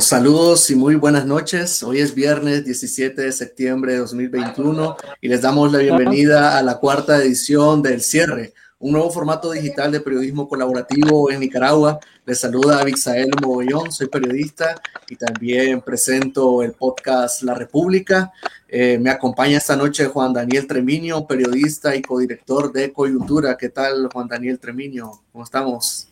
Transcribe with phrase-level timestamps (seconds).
[0.00, 1.82] Saludos y muy buenas noches.
[1.82, 6.78] Hoy es viernes 17 de septiembre de 2021 y les damos la bienvenida a la
[6.78, 11.98] cuarta edición del Cierre, un nuevo formato digital de periodismo colaborativo en Nicaragua.
[12.26, 18.32] Les saluda Abixael Mogollón, soy periodista y también presento el podcast La República.
[18.68, 23.56] Eh, me acompaña esta noche Juan Daniel Tremiño, periodista y codirector de Coyuntura.
[23.56, 25.10] ¿Qué tal, Juan Daniel Tremiño?
[25.32, 26.08] ¿Cómo estamos?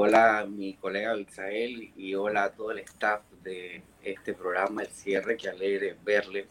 [0.00, 5.36] Hola mi colega Abixael y hola a todo el staff de este programa, El Cierre,
[5.36, 6.46] que alegre verles.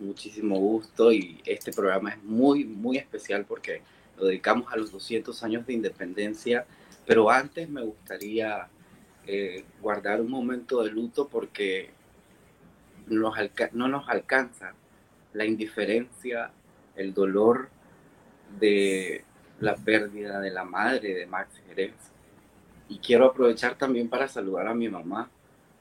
[0.00, 3.82] Muchísimo gusto y este programa es muy, muy especial porque
[4.16, 6.66] lo dedicamos a los 200 años de independencia,
[7.06, 8.66] pero antes me gustaría
[9.28, 11.90] eh, guardar un momento de luto porque
[13.06, 14.74] no nos alcanza
[15.34, 16.50] la indiferencia,
[16.96, 17.68] el dolor
[18.58, 19.24] de
[19.60, 21.94] la pérdida de la madre de Max Jerez
[22.88, 25.30] y quiero aprovechar también para saludar a mi mamá,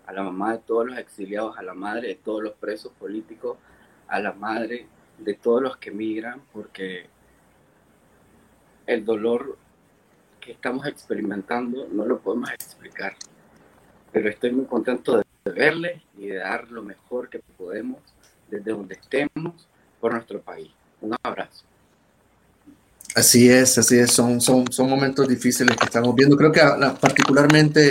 [0.05, 3.57] a la mamá de todos los exiliados, a la madre de todos los presos políticos,
[4.07, 4.87] a la madre
[5.17, 7.07] de todos los que migran, porque
[8.85, 9.57] el dolor
[10.39, 13.15] que estamos experimentando no lo podemos explicar.
[14.11, 17.99] Pero estoy muy contento de verle y de dar lo mejor que podemos
[18.49, 19.67] desde donde estemos
[19.99, 20.71] por nuestro país.
[21.01, 21.65] Un abrazo.
[23.17, 26.37] Así es, así es, son, son, son momentos difíciles que estamos viendo.
[26.37, 27.89] Creo que ah, particularmente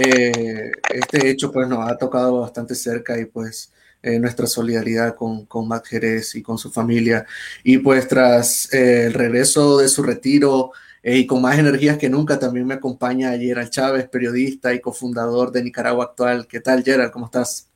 [0.00, 5.44] eh, este hecho pues nos ha tocado bastante cerca y pues eh, nuestra solidaridad con,
[5.46, 7.26] con Matt Jerez y con su familia.
[7.64, 10.70] Y pues tras eh, el regreso de su retiro
[11.02, 15.64] y con más energías que nunca, también me acompaña Gerald Chávez, periodista y cofundador de
[15.64, 16.46] Nicaragua Actual.
[16.46, 17.10] ¿Qué tal, Gerald?
[17.10, 17.68] ¿Cómo estás?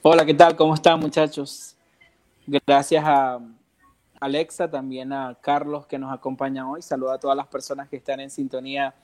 [0.00, 0.54] Hola, ¿qué tal?
[0.54, 1.74] ¿Cómo están, muchachos?
[2.46, 3.40] Gracias a
[4.20, 6.82] Alexa, también a Carlos que nos acompaña hoy.
[6.82, 8.94] Saluda a todas las personas que están en sintonía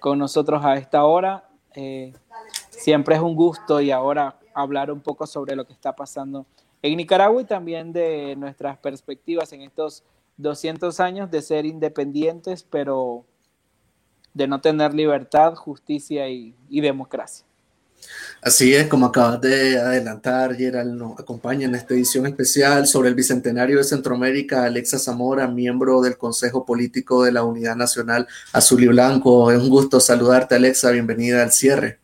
[0.00, 1.44] con nosotros a esta hora.
[1.74, 2.14] Eh,
[2.70, 6.46] siempre es un gusto y ahora hablar un poco sobre lo que está pasando
[6.80, 10.04] en Nicaragua y también de nuestras perspectivas en estos
[10.38, 13.26] 200 años de ser independientes, pero
[14.32, 17.46] de no tener libertad, justicia y democracia.
[18.40, 23.14] Así es, como acabas de adelantar, Gerald nos acompaña en esta edición especial sobre el
[23.14, 28.88] Bicentenario de Centroamérica, Alexa Zamora, miembro del Consejo Político de la Unidad Nacional Azul y
[28.88, 29.50] Blanco.
[29.52, 32.00] Es un gusto saludarte, Alexa, bienvenida al cierre.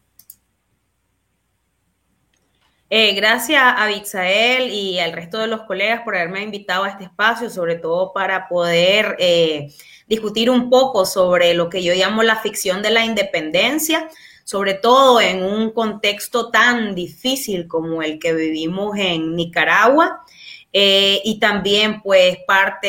[2.91, 7.05] Eh, gracias a Bixael y al resto de los colegas por haberme invitado a este
[7.05, 9.75] espacio, sobre todo para poder eh,
[10.07, 14.09] discutir un poco sobre lo que yo llamo la ficción de la independencia,
[14.49, 20.25] sobre todo en un contexto tan difícil como el que vivimos en Nicaragua.
[20.73, 22.89] Eh, y también, pues, parte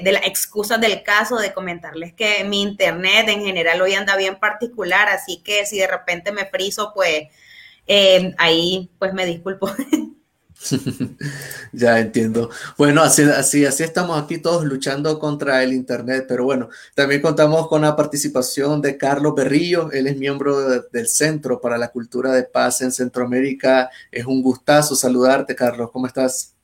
[0.00, 4.38] de, las excusas del caso de comentarles que mi internet en general hoy anda bien
[4.38, 7.24] particular, así que si de repente me friso, pues,
[7.88, 9.72] eh, ahí, pues, me disculpo.
[11.72, 12.50] ya entiendo.
[12.78, 17.82] Bueno, así, así, estamos aquí todos luchando contra el Internet, pero bueno, también contamos con
[17.82, 22.82] la participación de Carlos Berrillo, él es miembro del Centro para la Cultura de Paz
[22.82, 23.90] en Centroamérica.
[24.10, 26.54] Es un gustazo saludarte, Carlos, ¿cómo estás?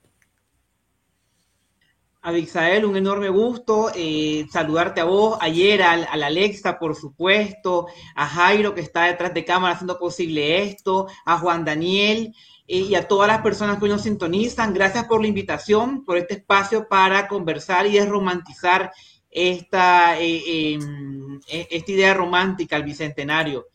[2.21, 8.27] Abixael, un enorme gusto eh, saludarte a vos, ayer al, al, Alexa, por supuesto, a
[8.27, 12.35] Jairo que está detrás de cámara haciendo posible esto, a Juan Daniel
[12.69, 14.75] y a todas las personas que nos sintonizan.
[14.75, 18.93] Gracias por la invitación, por este espacio para conversar y desromantizar
[19.31, 23.67] esta, eh, em, e, esta idea romántica al bicentenario.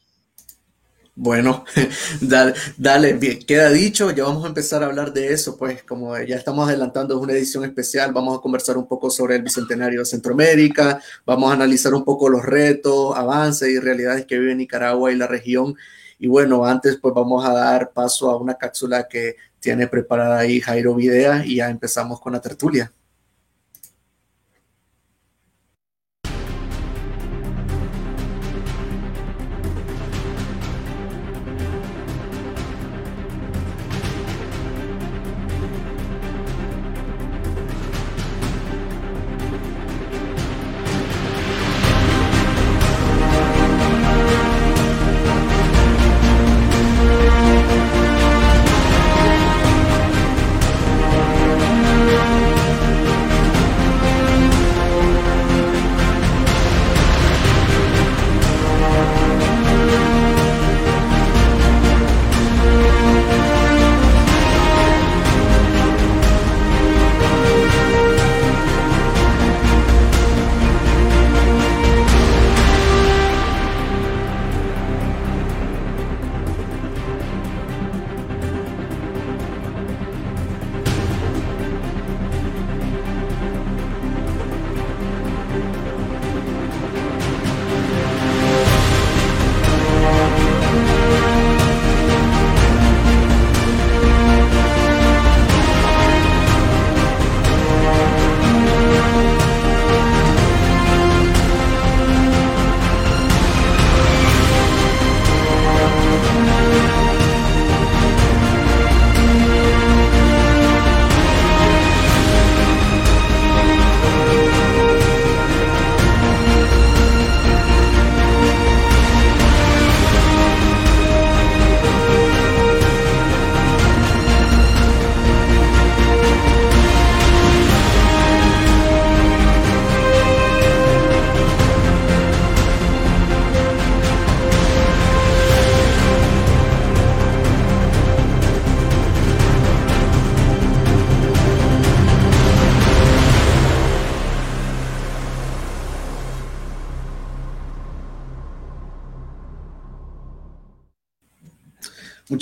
[1.15, 1.63] Bueno,
[2.21, 6.17] dale, dale, bien, queda dicho, ya vamos a empezar a hablar de eso, pues como
[6.19, 9.99] ya estamos adelantando, es una edición especial, vamos a conversar un poco sobre el Bicentenario
[9.99, 15.11] de Centroamérica, vamos a analizar un poco los retos, avances y realidades que vive Nicaragua
[15.11, 15.75] y la región
[16.19, 20.59] y bueno, antes pues vamos a dar paso a una cápsula que tiene preparada ahí
[20.59, 22.91] Jairo Videa y ya empezamos con la tertulia.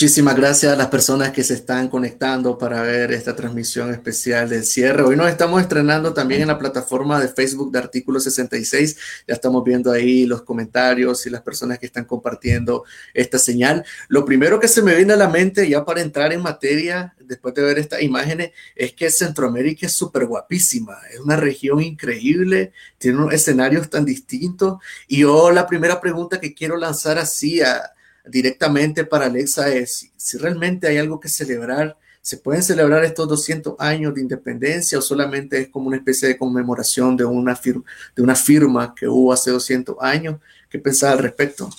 [0.01, 4.65] Muchísimas gracias a las personas que se están conectando para ver esta transmisión especial del
[4.65, 5.03] cierre.
[5.03, 8.98] Hoy nos estamos estrenando también en la plataforma de Facebook de Artículo 66.
[9.27, 12.83] Ya estamos viendo ahí los comentarios y las personas que están compartiendo
[13.13, 13.86] esta señal.
[14.07, 17.53] Lo primero que se me viene a la mente ya para entrar en materia, después
[17.53, 20.98] de ver estas imágenes, es que Centroamérica es súper guapísima.
[21.13, 24.79] Es una región increíble, tiene unos escenarios tan distintos.
[25.08, 27.91] Y yo la primera pregunta que quiero lanzar así a
[28.25, 31.98] directamente para Alexa es si realmente hay algo que celebrar.
[32.22, 36.38] ¿Se pueden celebrar estos 200 años de independencia o solamente es como una especie de
[36.38, 37.84] conmemoración de una, firma,
[38.16, 40.40] de una firma que hubo hace 200 años?
[40.70, 41.70] ¿Qué pensás al respecto?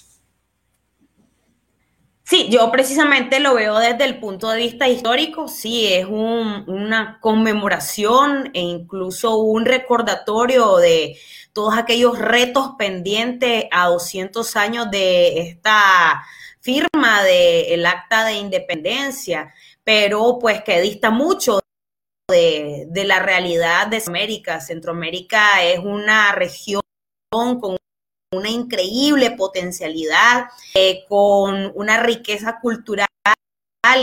[2.25, 8.51] Sí, yo precisamente lo veo desde el punto de vista histórico, sí, es una conmemoración
[8.55, 11.19] e incluso un recordatorio de
[11.53, 16.25] todos aquellos retos pendientes a 200 años de esta
[16.61, 19.53] firma del acta de independencia,
[19.85, 21.61] pero pues que dista mucho
[22.31, 24.61] de, de la realidad de América.
[24.61, 26.83] Centroamérica es una región
[27.31, 27.77] con
[28.33, 33.07] una increíble potencialidad, eh, con una riqueza cultural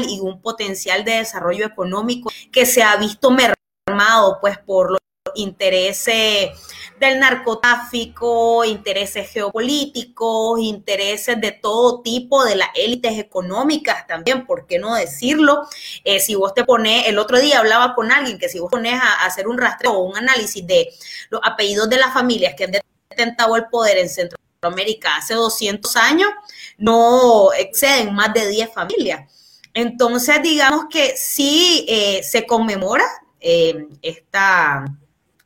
[0.07, 4.99] y un potencial de desarrollo económico que se ha visto mermado pues por los
[5.39, 6.51] intereses
[6.99, 14.79] del narcotráfico, intereses geopolíticos, intereses de todo tipo, de las élites económicas también, ¿por qué
[14.79, 15.67] no decirlo?
[16.03, 18.93] Eh, si vos te pones, el otro día hablaba con alguien que si vos pones
[18.93, 20.89] a, hacer un rastreo o un análisis de
[21.29, 22.71] los apellidos de las familias que han
[23.09, 26.29] detentado el poder en Centroamérica hace 200 años,
[26.77, 29.31] no exceden más de 10 familias.
[29.73, 33.05] Entonces, digamos que sí eh, se conmemora
[33.39, 34.85] eh, esta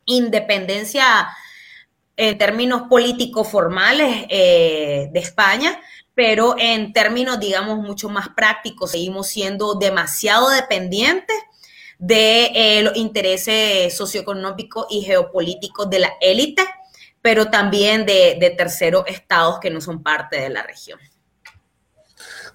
[0.06, 1.28] independencia
[2.16, 5.80] en términos políticos formales eh, de España,
[6.14, 11.36] pero en términos, digamos, mucho más prácticos, seguimos siendo demasiado dependientes
[11.98, 16.62] de eh, los intereses socioeconómicos y geopolíticos de la élite,
[17.20, 21.00] pero también de, de terceros estados que no son parte de la región.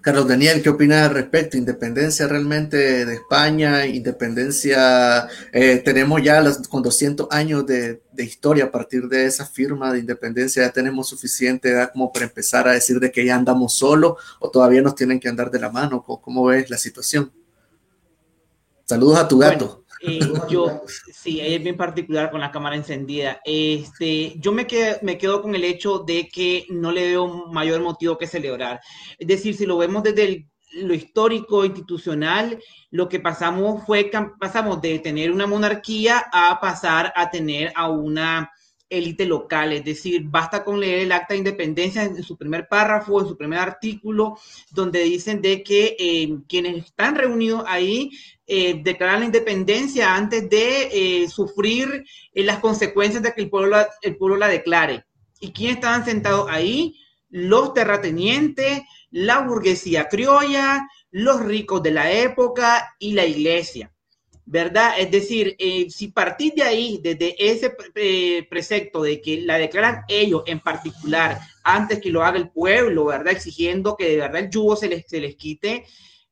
[0.02, 1.58] Carlos Daniel, ¿qué opinas al respecto?
[1.58, 3.86] ¿Independencia realmente de España?
[3.86, 5.28] ¿Independencia?
[5.52, 10.64] Eh, tenemos ya con 200 años de, historia a partir de esa firma de independencia,
[10.64, 14.50] ¿ya tenemos suficiente edad como para empezar a decir de que ya andamos solos o
[14.50, 16.04] todavía nos tienen que andar de la mano?
[16.04, 17.32] ¿Cómo, ves la situación?
[18.86, 19.86] Saludos a tu gato.
[20.02, 23.42] Eh, yo, sí, es bien particular con la cámara encendida.
[23.44, 27.82] Este, yo me quedo, me quedo con el hecho de que no le veo mayor
[27.82, 28.80] motivo que celebrar.
[29.18, 32.60] Es decir, si lo vemos desde lo histórico, institucional,
[32.92, 38.52] lo que pasamos fue, pasamos de tener una monarquía a pasar a tener a una
[38.90, 43.22] élite local, es decir, basta con leer el acta de independencia en, su primer párrafo,
[43.22, 44.40] en su primer artículo,
[44.72, 48.12] donde dicen de que eh, quienes están reunidos ahí
[48.48, 50.90] eh, declaran la independencia antes de
[51.24, 52.04] eh, sufrir
[52.34, 55.06] las consecuencias de que el pueblo, el pueblo la declare.
[55.40, 56.96] ¿Y quiénes estaban sentados ahí?
[57.30, 58.82] Los terratenientes,
[59.12, 63.92] la burguesía criolla, los ricos de la época y la iglesia.
[64.50, 64.94] ¿Verdad?
[64.98, 70.02] Es decir, eh, si partís de ahí, desde ese eh, precepto de que la declaran
[70.08, 73.34] ellos en particular, antes que lo haga el pueblo, ¿verdad?
[73.34, 75.86] Exigiendo que de verdad el yugo se les, se les quite,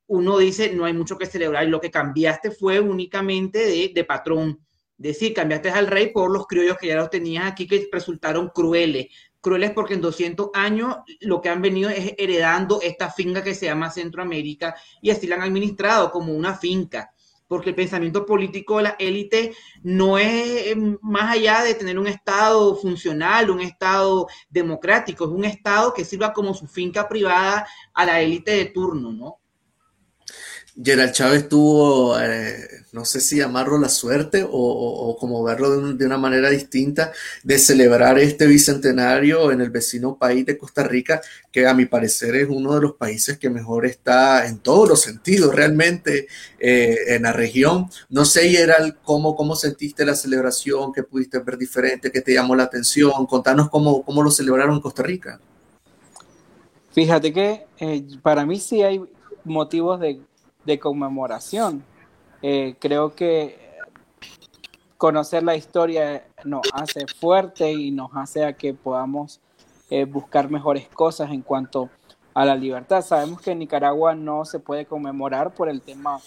[0.07, 4.03] uno dice, no hay mucho que celebrar y lo que cambiaste fue únicamente de, de
[4.03, 4.65] patrón.
[4.97, 9.09] Decir, cambiaste al rey por los criollos que ya los tenías aquí que resultaron crueles.
[9.39, 13.67] Crueles porque en 200 años lo que han venido es heredando esta finca que se
[13.67, 17.11] llama Centroamérica y así la han administrado como una finca
[17.47, 22.07] porque el pensamiento político de la élite no es em, más allá de tener un
[22.07, 28.05] Estado funcional, un Estado democrático, es un Estado que sirva como su finca privada a
[28.05, 29.36] la élite de turno, ¿no?
[30.81, 36.19] Gerald Chávez tuvo, eh, no sé si llamarlo la suerte o, como verlo de, una
[36.19, 37.11] manera distinta,
[37.43, 41.19] de celebrar este bicentenario en el vecino país de Costa Rica,
[41.51, 45.01] que a mi parecer es uno de los países que mejor está en todos los
[45.01, 46.27] sentidos realmente
[46.59, 47.89] eh, en la región.
[48.09, 52.55] No sé, Gerald, cómo, cómo sentiste la celebración, qué pudiste ver diferente, qué te llamó
[52.55, 53.25] la atención.
[53.25, 55.39] Contanos cómo, cómo lo celebraron en Costa Rica.
[56.91, 59.01] Fíjate que eh, para mí sí hay
[59.43, 60.19] motivos de
[60.67, 61.83] de conmemoración.
[62.41, 63.57] Eh, creo que
[64.97, 69.39] conocer la historia nos hace fuerte y nos hace a que podamos
[69.89, 71.89] eh, buscar mejores cosas en cuanto
[72.33, 73.01] a la libertad.
[73.01, 76.19] Sabemos que en Nicaragua no se puede conmemorar por el tema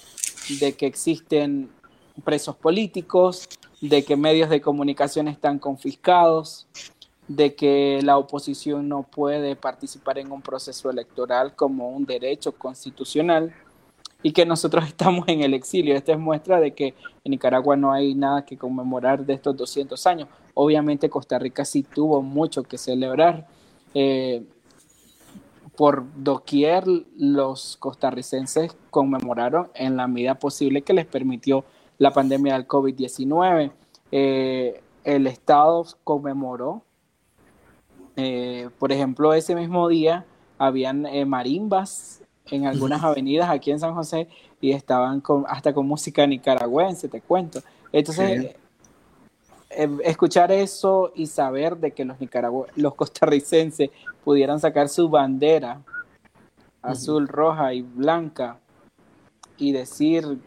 [0.59, 1.71] de que existen
[2.25, 3.47] presos políticos,
[3.83, 6.67] de que medios de comunicación están confiscados,
[7.29, 13.55] de que la oposición no puede participar en un proceso electoral como un derecho constitucional
[14.23, 15.95] y que nosotros estamos en el exilio.
[15.95, 20.07] Esta es muestra de que en Nicaragua no hay nada que conmemorar de estos 200
[20.07, 20.29] años.
[20.55, 23.47] Obviamente Costa Rica sí tuvo mucho que celebrar.
[23.95, 24.45] Eh,
[25.77, 26.85] por doquier
[27.17, 31.65] los costarricenses conmemoraron en la medida posible que les permitió
[31.97, 33.73] la pandemia del COVID-19.
[34.13, 36.83] Eh, el Estado conmemoró
[38.17, 40.27] eh, por ejemplo, ese mismo día
[40.59, 42.20] habían marimbas
[42.51, 44.29] en algunas avenidas aquí en San José
[44.61, 47.61] y estaban con, hasta con música nicaragüense, te cuento.
[47.93, 48.55] Entonces,
[49.71, 52.17] eh, escuchar eso y saber de que los,
[52.77, 53.91] los costarricenses
[54.25, 55.81] pudieran sacar su bandera
[56.83, 58.59] azul, roja y blanca
[59.59, 60.39] y decir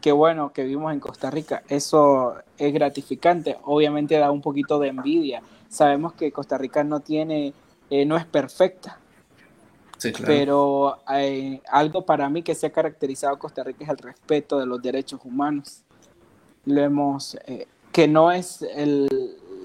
[0.00, 3.56] que bueno que vivimos en Costa Rica, eso es gratificante.
[3.64, 5.42] Obviamente da un poquito de envidia
[5.74, 7.52] sabemos que Costa Rica no tiene,
[7.90, 8.98] eh, no es perfecta.
[10.24, 14.66] Pero hay algo para mí que se ha caracterizado Costa Rica es el respeto de
[14.66, 15.82] los derechos humanos.
[16.66, 19.08] Lo hemos, eh, que no es el,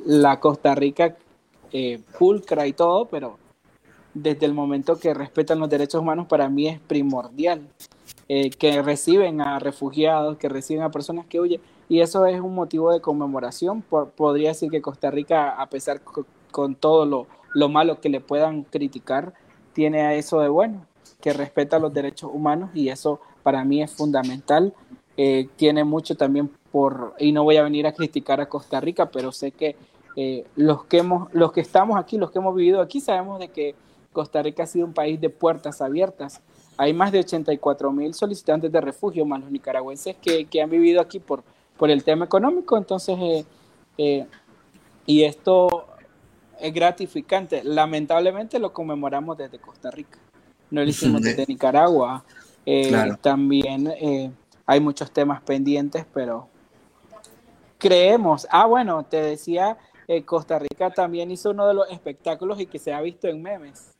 [0.05, 1.15] la Costa Rica
[1.71, 3.37] eh, pulcra y todo, pero
[4.13, 7.67] desde el momento que respetan los derechos humanos para mí es primordial.
[8.27, 12.91] que reciben a refugiados, que reciben a personas que huyen y eso es un motivo
[12.91, 13.81] de conmemoración.
[13.81, 16.01] podría decir que Costa Rica, a pesar
[16.51, 19.33] con todo lo, lo, malo que le puedan criticar,
[19.79, 20.85] tiene a eso de bueno,
[21.21, 24.73] que respeta los derechos humanos y eso para mí es fundamental.
[25.15, 29.05] Eh, tiene mucho también por, y no voy a venir a criticar a Costa Rica,
[29.07, 29.77] pero sé que
[30.15, 33.47] eh, los, que hemos, los que estamos aquí, los que hemos vivido aquí, sabemos de
[33.47, 33.73] que
[34.11, 36.41] Costa Rica ha sido un país de puertas abiertas.
[36.75, 40.99] Hay más de 84 mil solicitantes de refugio, más los nicaragüenses que, que han vivido
[40.99, 41.43] aquí por
[41.79, 42.77] por el tema económico.
[42.77, 43.45] Entonces, eh,
[43.97, 44.27] eh,
[45.07, 45.87] y esto
[46.59, 47.63] es gratificante.
[47.63, 50.17] Lamentablemente lo conmemoramos desde Costa Rica,
[50.71, 52.23] no lo hicimos desde Nicaragua.
[52.65, 53.91] Eh, también
[54.65, 56.47] hay muchos temas pendientes, pero
[57.77, 58.47] creemos.
[58.51, 59.77] Ah, bueno, te decía,
[60.25, 63.95] Costa Rica también hizo uno de los espectáculos y que se ha visto en memes.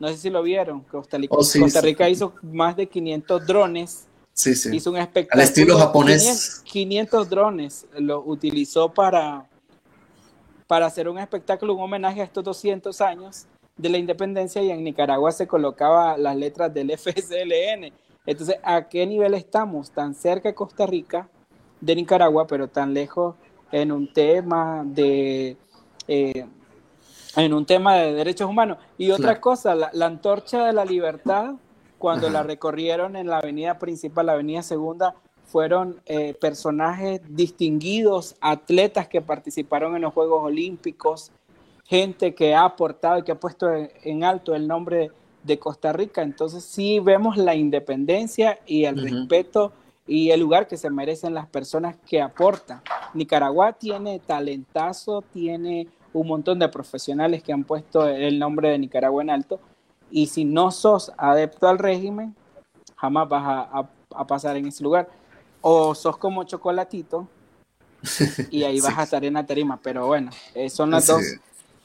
[0.00, 0.80] No sé si lo vieron.
[0.82, 4.76] Costa Rica, oh, Costa Rica hizo más de 500 drones Sí, sí.
[4.76, 5.42] Hizo un espectáculo.
[5.42, 6.62] Al estilo japonés.
[6.64, 9.47] 500, drones lo utilizó para,
[10.68, 13.46] para hacer un espectáculo, un homenaje a estos 200 años
[13.76, 17.92] de la independencia y en Nicaragua se colocaba las letras del FSLN.
[18.26, 19.90] Entonces, ¿a qué nivel estamos?
[19.90, 21.28] Tan cerca de Costa Rica,
[21.80, 23.34] de Nicaragua, pero tan lejos
[23.72, 25.56] en un tema de...
[26.06, 26.46] Eh,
[27.36, 28.78] en un tema de derechos humanos.
[28.98, 31.54] Y otra cosa, la, la antorcha de la libertad
[31.96, 35.14] cuando la recorrieron en la avenida principal, la avenida segunda,
[35.48, 41.32] fueron eh, personajes distinguidos, atletas que participaron en los Juegos Olímpicos,
[41.84, 45.10] gente que ha aportado y que ha puesto en, alto el nombre
[45.42, 46.22] de Costa Rica.
[46.22, 49.72] Entonces sí vemos la independencia y el respeto
[50.06, 52.82] y el lugar que se merecen las personas que aportan.
[53.14, 59.22] Nicaragua tiene talentazo, tiene un montón de profesionales que han puesto el nombre de Nicaragua
[59.22, 59.60] en alto
[60.10, 62.34] y si no sos adepto al régimen,
[62.96, 65.08] jamás vas a, pasar en ese lugar.
[65.60, 67.26] O sos como chocolatito
[68.50, 69.78] y ahí vas a estar en la tarima.
[69.82, 71.22] Pero bueno, eh, son las dos.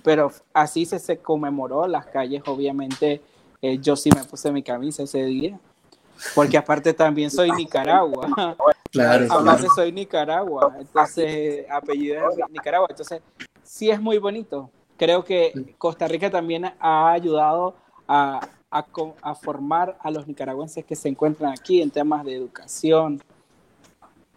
[0.04, 3.22] Pero así se, se conmemoró las calles, obviamente.
[3.62, 5.60] Eh, yo sí me puse mi camisa ese día.
[6.36, 8.56] Porque aparte también soy Nicaragua.
[8.92, 9.26] Claro.
[9.34, 10.76] Aparte soy Nicaragua.
[10.80, 12.88] Entonces, apellido es Nicaragua.
[12.90, 13.22] Entonces,
[13.64, 14.70] sí es muy bonito.
[14.98, 17.76] Creo que Costa Rica también ha ayudado
[18.08, 23.22] a, a, formar a los nicaragüenses que se encuentran aquí en temas de educación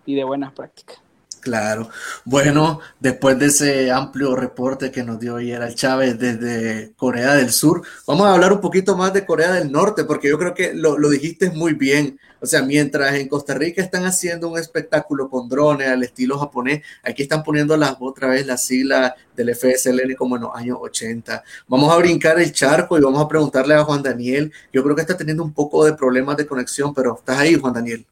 [0.06, 0.98] y de buenas prácticas.
[1.46, 1.90] Claro.
[2.24, 7.52] Bueno, después de ese amplio reporte que nos dio ayer al Chávez desde Corea del
[7.52, 10.74] Sur, vamos a hablar un poquito más de Corea del Norte, porque yo creo que
[10.74, 12.18] lo, lo dijiste muy bien.
[12.40, 16.82] O sea, mientras en Costa Rica están haciendo un espectáculo con drones al estilo japonés,
[17.04, 21.44] aquí están poniendo las, otra vez las siglas del FSLN como en los años 80.
[21.68, 24.52] Vamos a brincar el charco y vamos a preguntarle a Juan Daniel.
[24.72, 27.72] Yo creo que está teniendo un poco de problemas de conexión, pero estás ahí, Juan
[27.72, 28.04] Daniel.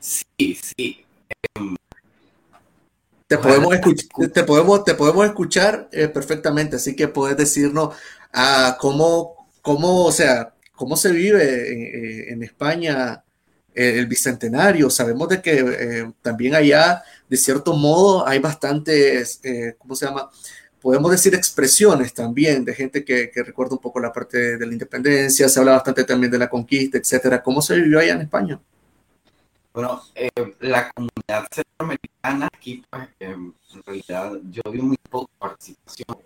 [0.00, 1.04] Sí, sí.
[3.28, 7.94] Te podemos, escuchar, te podemos, te podemos escuchar eh, perfectamente, así que puedes decirnos
[8.32, 13.22] ah, cómo, cómo, o sea, cómo se vive en, España
[13.74, 14.88] el bicentenario.
[14.88, 20.30] Sabemos de que eh, también allá, de cierto modo, hay bastantes, eh, ¿cómo se llama?
[20.80, 24.72] Podemos decir expresiones también de gente que, que, recuerda un poco la parte de la
[24.72, 27.42] independencia, se habla bastante también de la conquista, etcétera.
[27.42, 28.58] ¿Cómo se vivió allá en España?
[29.78, 33.54] Bueno, eh, la comunidad centroamericana aquí, pues, en
[33.86, 36.18] realidad yo vi muy poca participación.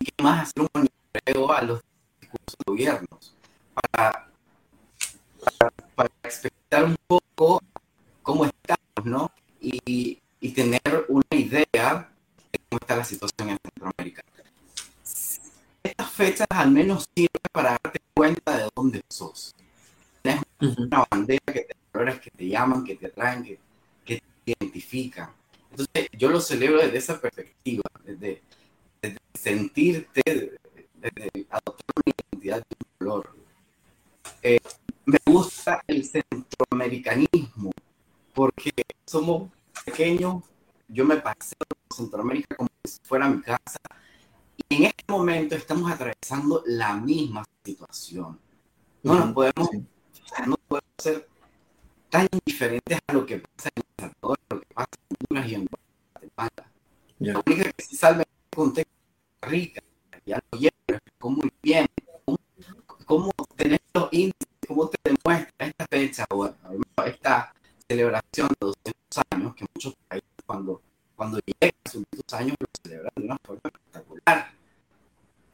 [0.00, 1.80] y qué más hacer un monitoreo a los
[2.20, 3.36] discursos de gobiernos
[3.74, 4.28] para,
[5.94, 6.10] para,
[6.68, 7.62] para un poco
[8.24, 9.30] cómo estamos, ¿no?
[9.60, 12.10] Y, y tener una idea
[12.50, 14.22] de cómo está la situación en Centroamérica.
[15.84, 19.54] Estas fechas al menos sirven para darte cuenta de dónde sos.
[20.22, 21.77] Tienes una bandera que te
[22.20, 23.58] que te llaman, que te traen, que,
[24.04, 25.30] que te identifican.
[25.70, 28.42] Entonces, yo lo celebro desde esa perspectiva, desde,
[29.34, 30.22] sentirte,
[30.94, 33.36] desde, adoptar una identidad de un color.
[34.42, 34.60] Eh,
[35.04, 37.70] me gusta el centroamericanismo,
[38.34, 38.70] porque
[39.06, 39.50] somos
[39.84, 40.44] pequeños,
[40.88, 43.78] yo me paseo por Centroamérica como si fuera mi casa,
[44.68, 48.38] y en este momento estamos atravesando la misma situación.
[49.02, 49.68] No nos podemos,
[50.46, 51.28] no podemos ser
[52.10, 55.54] tan diferentes a lo que pasa en El Salvador, lo que pasa en Honduras y
[55.54, 55.68] en
[56.12, 56.70] Guatemala.
[57.18, 58.94] La única que se salva en el contexto
[59.42, 59.82] rica,
[60.24, 60.72] ya lo llevo,
[61.18, 61.86] cómo muy bien,
[62.24, 62.38] cómo,
[63.04, 66.50] cómo tenés los índices, cómo te demuestra esta fecha o
[67.04, 67.52] esta
[67.88, 70.82] celebración de 200 años, que muchos países cuando,
[71.16, 74.50] cuando llegan a sus 200 años lo celebran de una forma espectacular.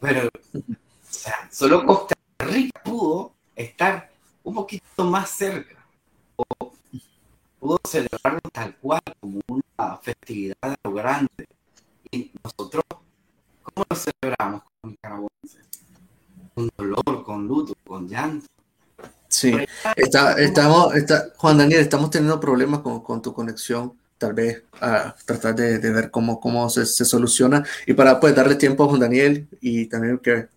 [0.01, 0.61] Pero, o
[1.09, 4.11] sea, solo Costa Rica pudo estar
[4.43, 5.84] un poquito más cerca
[7.65, 11.49] pudo celebrarlo tal cual, como una festividad a lo grande.
[12.11, 12.85] Y nosotros,
[13.63, 15.65] ¿cómo lo celebramos con nicaragüenses?
[16.55, 18.47] Con dolor, con luto, con llanto.
[19.29, 19.57] Sí,
[19.97, 23.95] está, estamos, está, Juan Daniel, estamos teniendo problemas con, con tu conexión.
[24.19, 28.35] Tal vez a tratar de, de, ver cómo, cómo se, se, soluciona y para pues,
[28.35, 30.49] darle tiempo a Juan Daniel y también que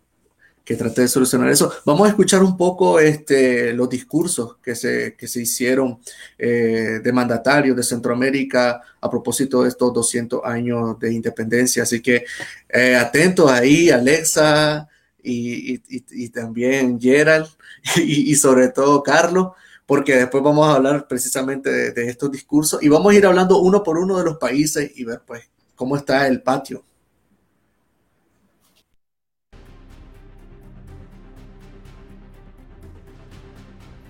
[0.67, 1.71] que trate de solucionar eso.
[1.85, 5.97] Vamos a escuchar un poco este, los discursos que se, que se hicieron
[6.37, 11.83] eh, de mandatarios de Centroamérica a propósito de estos 200 años de independencia.
[11.83, 12.25] Así que
[12.67, 14.89] eh, atentos ahí, Alexa
[15.23, 17.47] y, y, y también Gerald
[17.95, 19.53] y, sobre todo Carlos
[19.85, 23.59] porque después vamos a hablar precisamente de, de, estos discursos y vamos a ir hablando
[23.59, 26.83] uno por uno de los países y ver pues cómo está el patio.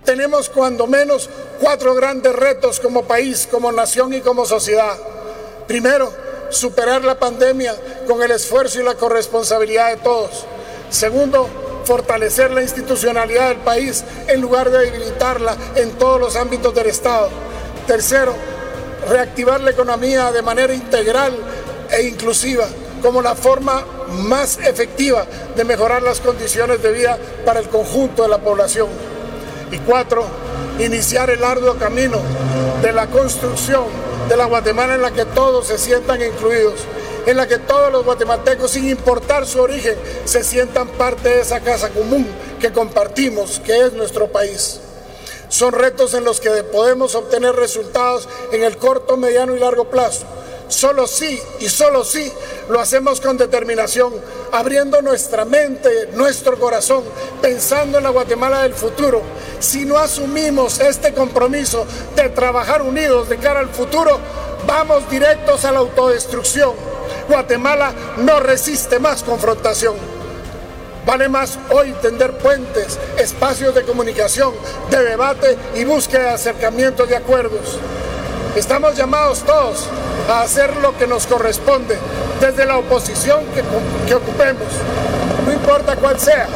[0.08, 1.28] Tenemos cuando menos
[1.60, 4.96] cuatro grandes retos como país, como nación y como sociedad.
[5.66, 6.10] Primero,
[6.48, 10.46] superar la pandemia con el esfuerzo y la corresponsabilidad de todos.
[10.88, 11.46] Segundo,
[11.84, 17.28] fortalecer la institucionalidad del país en lugar de debilitarla en todos los ámbitos del Estado.
[17.86, 18.32] Tercero,
[19.10, 21.34] reactivar la economía de manera integral
[21.90, 22.66] e inclusiva
[23.02, 28.28] como la forma más efectiva de mejorar las condiciones de vida para el conjunto de
[28.30, 29.17] la población.
[29.70, 30.24] Y cuatro,
[30.78, 32.20] iniciar el arduo camino
[32.82, 33.84] de la construcción
[34.28, 36.80] de la Guatemala en la que todos se sientan incluidos,
[37.26, 41.60] en la que todos los guatemaltecos, sin importar su origen, se sientan parte de esa
[41.60, 42.26] casa común
[42.60, 44.80] que compartimos, que es nuestro país.
[45.48, 50.26] Son retos en los que podemos obtener resultados en el corto, mediano y largo plazo
[50.68, 52.30] Solo sí y solo sí
[52.68, 54.12] lo hacemos con determinación,
[54.52, 57.04] abriendo nuestra mente, nuestro corazón,
[57.40, 59.22] pensando en la Guatemala del futuro.
[59.60, 64.18] Si no asumimos este compromiso de trabajar unidos de cara al futuro,
[64.66, 66.74] vamos directos a la autodestrucción.
[67.28, 69.94] Guatemala no resiste más confrontación.
[71.06, 74.52] Vale más hoy tender puentes, espacios de comunicación,
[74.90, 77.78] de debate y búsqueda de acercamientos de acuerdos.
[78.56, 79.84] Estamos llamados todos
[80.28, 81.96] a hacer lo que nos corresponde
[82.40, 84.66] desde la oposición que, ocupemos,
[85.46, 86.48] no importa cuál sea.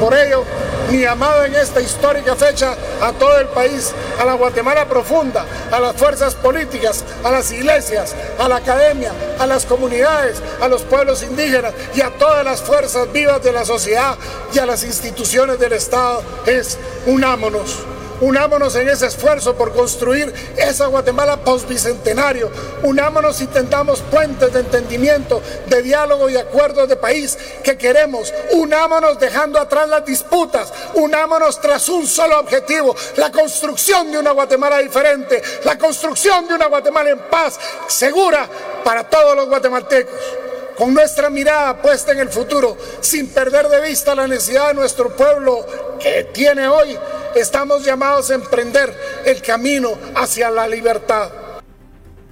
[0.00, 0.44] Por ello,
[0.90, 5.80] mi llamado en esta histórica fecha a todo el país, a la Guatemala profunda, a
[5.80, 11.22] las fuerzas políticas, a las iglesias, a la academia, a las comunidades, a los pueblos
[11.22, 14.16] indígenas y a todas las fuerzas vivas de la sociedad
[14.52, 17.78] y a las instituciones del Estado es unámonos
[18.20, 22.50] Unámonos en ese esfuerzo por construir esa Guatemala postbicentenario.
[22.82, 28.32] Unámonos y tendamos puentes de entendimiento, de diálogo y acuerdos de país que queremos.
[28.52, 30.72] Unámonos dejando atrás las disputas.
[30.94, 36.66] Unámonos tras un solo objetivo, la construcción de una Guatemala diferente, la construcción de una
[36.66, 38.48] Guatemala en paz, segura
[38.82, 40.45] para todos los guatemaltecos
[40.76, 45.14] con nuestra mirada puesta en el futuro, sin perder de vista la necesidad de nuestro
[45.16, 45.66] pueblo
[45.98, 46.96] que tiene hoy
[47.34, 51.30] estamos llamados a emprender el camino hacia la libertad.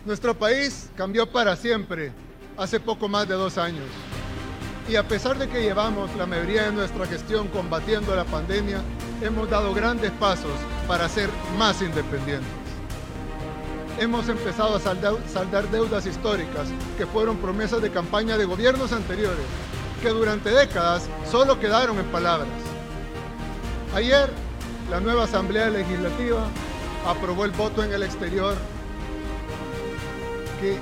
[0.04, 2.12] Nuestro país cambió para siempre
[2.56, 3.86] hace poco más de dos años.
[4.88, 8.82] Y a pesar de que llevamos la mayoría de nuestra gestión combatiendo la pandemia,
[9.22, 10.52] hemos dado grandes pasos
[10.86, 12.63] para ser más independientes.
[13.98, 19.46] Hemos empezado a saldar, deudas históricas que fueron promesas de campaña de gobiernos anteriores
[20.02, 22.48] que durante décadas solo quedaron en palabras.
[23.94, 24.28] Ayer,
[24.90, 26.44] la nueva Asamblea Legislativa
[27.06, 28.56] aprobó el voto en el exterior
[30.60, 30.76] que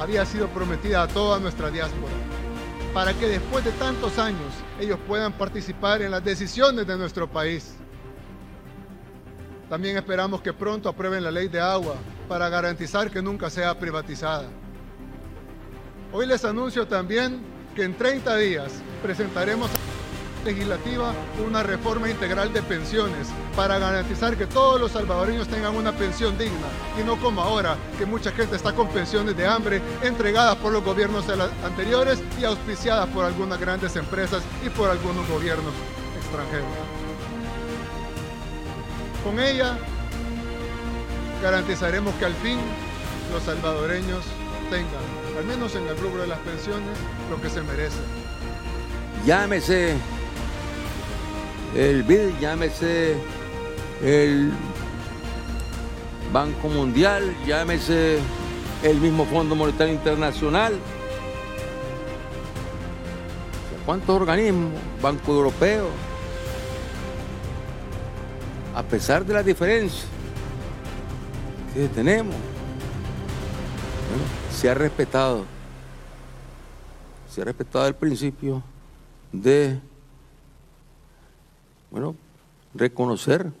[0.00, 2.12] había sido prometida a toda nuestra diáspora,
[2.94, 7.74] para que después de tantos años ellos puedan participar en las decisiones de nuestro país.
[9.72, 11.94] También esperamos que pronto aprueben la ley de agua
[12.28, 14.44] para garantizar que nunca sea privatizada.
[16.12, 17.40] Hoy les anuncio también
[17.74, 18.70] que en 30 días
[19.02, 19.70] presentaremos
[20.44, 26.36] legislativa una reforma integral de pensiones para garantizar que todos los salvadoreños tengan una pensión
[26.36, 26.68] digna
[27.00, 30.84] y no como ahora que mucha gente está con pensiones de hambre entregadas por los
[30.84, 31.24] gobiernos
[31.64, 35.72] anteriores y auspiciadas por algunas grandes empresas y por algunos gobiernos
[36.18, 37.01] extranjeros.
[39.24, 39.78] Con ella
[41.42, 42.58] garantizaremos que al fin
[43.32, 44.24] los salvadoreños
[44.68, 46.98] tengan, al menos en el rubro de las pensiones,
[47.30, 48.02] lo que se merecen.
[49.24, 49.94] Llámese
[51.76, 53.16] el BID, llámese
[54.02, 54.50] el
[56.32, 58.18] Banco Mundial, llámese
[58.82, 60.74] el mismo Fondo Monetario Internacional.
[63.86, 64.72] ¿Cuántos organismos?
[65.00, 66.11] Banco Europeo.
[68.74, 70.04] A pesar de la diferencia
[71.74, 72.34] que tenemos,
[74.50, 75.44] se ha respetado,
[77.28, 78.62] se ha respetado el principio
[79.32, 79.78] de
[81.90, 82.16] bueno,
[82.74, 83.52] reconocer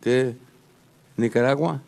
[0.00, 0.36] que
[1.16, 1.80] Nicaragua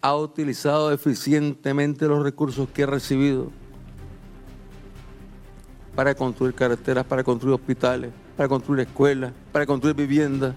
[0.00, 3.50] ha utilizado eficientemente los recursos que ha recibido
[5.94, 10.54] para construir carreteras, para construir hospitales, para construir escuelas, para construir viviendas,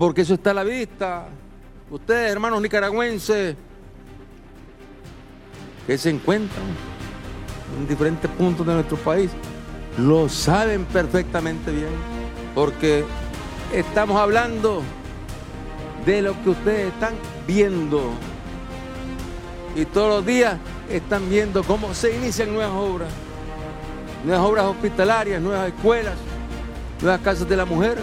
[0.00, 1.26] porque eso está a la vista.
[1.90, 3.54] Ustedes, hermanos nicaragüenses,
[5.86, 6.64] que se encuentran
[7.78, 9.30] en diferentes puntos de nuestro país,
[9.98, 11.90] lo saben perfectamente bien
[12.54, 13.04] porque
[13.74, 14.82] estamos hablando
[16.06, 17.12] de lo que ustedes están
[17.46, 18.12] viendo.
[19.76, 20.56] Y todos los días
[20.88, 23.12] están viendo cómo se inician nuevas obras,
[24.24, 26.14] nuevas obras hospitalarias, nuevas escuelas,
[27.02, 27.98] nuevas casas de la mujer.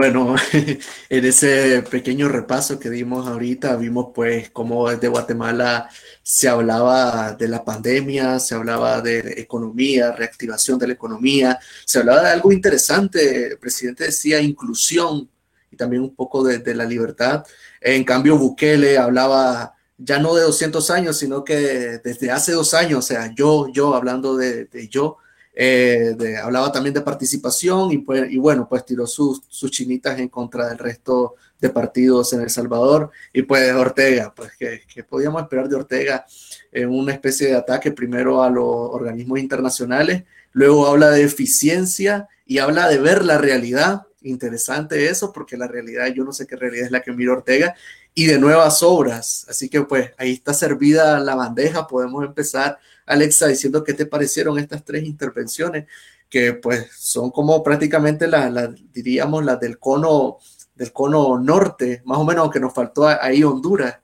[0.00, 0.34] Bueno,
[1.10, 5.90] en ese pequeño repaso que dimos ahorita, vimos pues cómo desde Guatemala
[6.22, 12.22] se hablaba de la pandemia, se hablaba de economía, reactivación de la economía, se hablaba
[12.22, 15.28] de algo interesante, el presidente decía inclusión
[15.70, 17.44] y también un poco de, la libertad.
[17.78, 23.00] En cambio, Bukele hablaba ya no de 200 años, sino que desde hace dos años,
[23.00, 25.18] o sea, yo, yo hablando de, de yo,
[25.54, 30.28] eh, hablaba también de participación y, pues, y bueno, pues tiró sus, sus chinitas en
[30.28, 33.10] contra del resto de partidos en El Salvador.
[33.32, 36.26] Y pues Ortega, pues que, podíamos esperar de Ortega
[36.72, 42.58] en una especie de ataque primero a los organismos internacionales, luego habla de eficiencia y
[42.58, 44.02] habla de ver la realidad.
[44.22, 47.74] Interesante eso, porque la realidad, yo no sé qué realidad es la que mira Ortega,
[48.14, 49.46] y de nuevas obras.
[49.48, 52.78] Así que pues ahí está servida la bandeja, podemos empezar
[53.10, 55.86] Alexa, diciendo qué te parecieron estas tres intervenciones,
[56.28, 60.38] que pues son como prácticamente las, diríamos, las del cono,
[60.74, 63.98] del cono norte, más o menos, aunque nos faltó ahí Honduras.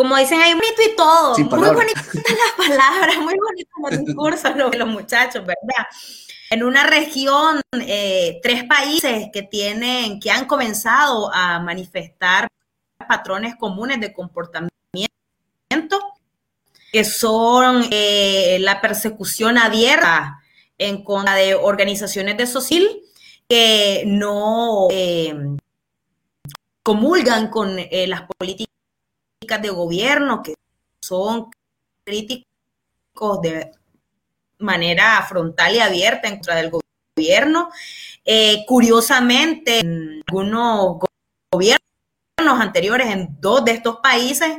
[0.00, 1.36] como dicen ahí, bonito y todo.
[1.58, 5.86] muy bonitas las palabras, muy bonitos los discursos de los muchachos, ¿verdad?
[6.48, 12.48] En una región, eh, tres países que tienen, que han comenzado a manifestar
[13.06, 14.70] patrones comunes de comportamiento,
[16.92, 20.40] que son eh, la persecución abierta
[20.78, 22.84] en contra de organizaciones de social
[23.48, 25.34] que no eh,
[26.82, 28.68] comulgan con eh, las políticas
[29.60, 30.54] de gobierno, que
[31.02, 31.50] son
[32.04, 32.46] críticos
[33.42, 33.72] de
[34.58, 37.70] manera frontal y abierta en contra del gobierno.
[38.66, 40.98] curiosamente, en algunos
[41.50, 41.89] gobiernos
[42.58, 44.58] anteriores en dos de estos países,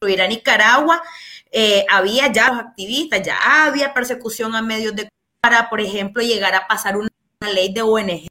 [0.00, 1.02] incluirá Nicaragua,
[1.50, 5.08] eh, había ya los activistas, ya había persecución a medios de
[5.40, 7.10] para, por ejemplo, llegar a pasar una,
[7.52, 8.26] ley de ONG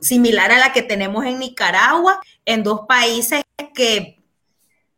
[0.00, 3.42] similar a la que tenemos en Nicaragua, en dos países
[3.74, 4.16] que en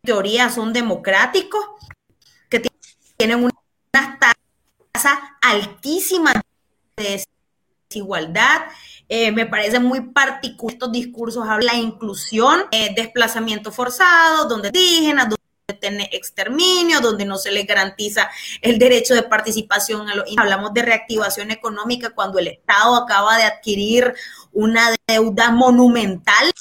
[0.02, 1.64] teoría son democráticos,
[2.50, 2.62] que
[3.16, 4.18] tienen una
[4.92, 6.32] tasa altísima
[6.96, 7.24] de
[7.94, 8.62] desigualdad,
[9.08, 15.28] eh, me parece muy particular estos discursos habla inclusión, eh, desplazamiento forzado, donde indígenas,
[15.80, 18.30] tener exterminio, donde no se les garantiza
[18.60, 20.08] el derecho de participación.
[20.08, 24.14] A hablamos de reactivación económica cuando el Estado acaba de adquirir
[24.52, 26.52] una deuda monumental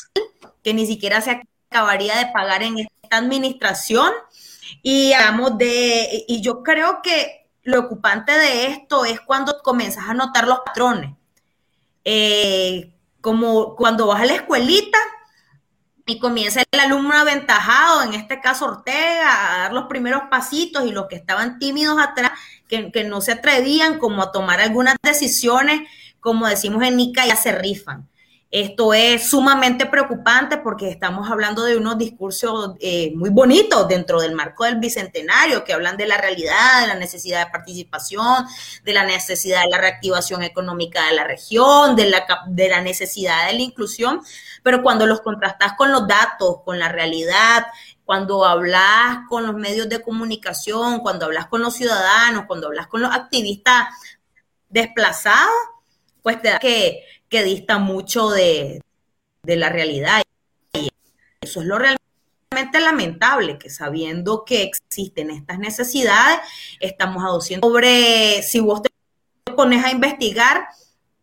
[0.64, 4.12] que ni siquiera se acabaría de pagar en esta administración.
[4.82, 10.14] Y hablamos de, y yo creo que lo ocupante de esto es cuando comienzas a
[10.14, 11.12] notar los patrones.
[12.06, 14.98] Eh, como cuando vas a la escuelita
[16.06, 20.92] y comienza el alumno aventajado, en este caso Ortega, a dar los primeros pasitos y
[20.92, 22.32] los que estaban tímidos atrás,
[22.68, 25.88] que, que no se atrevían como a tomar algunas decisiones,
[26.20, 28.10] como decimos en Nica, ya se rifan.
[28.54, 34.36] Esto es sumamente preocupante porque estamos hablando de unos discursos eh, muy bonitos dentro del
[34.36, 38.46] marco del bicentenario que hablan de la realidad, de la necesidad de participación,
[38.84, 43.48] de la necesidad de la reactivación económica de la región, de la, de la necesidad
[43.48, 44.22] de la inclusión,
[44.62, 47.66] pero cuando los contrastas con los datos, con la realidad,
[48.06, 53.02] cuando hablas con los medios de comunicación, cuando hablas con los ciudadanos, cuando hablas con
[53.02, 53.88] los activistas
[54.70, 55.50] desplazados,
[56.22, 58.80] pues te da que que dista mucho de,
[59.42, 60.22] la realidad.
[60.72, 60.92] Y
[61.42, 66.38] eso es lo realmente lamentable, que sabiendo que existen estas necesidades,
[66.80, 68.92] estamos aduciendo sobre, si vos te
[69.52, 70.68] pones a investigar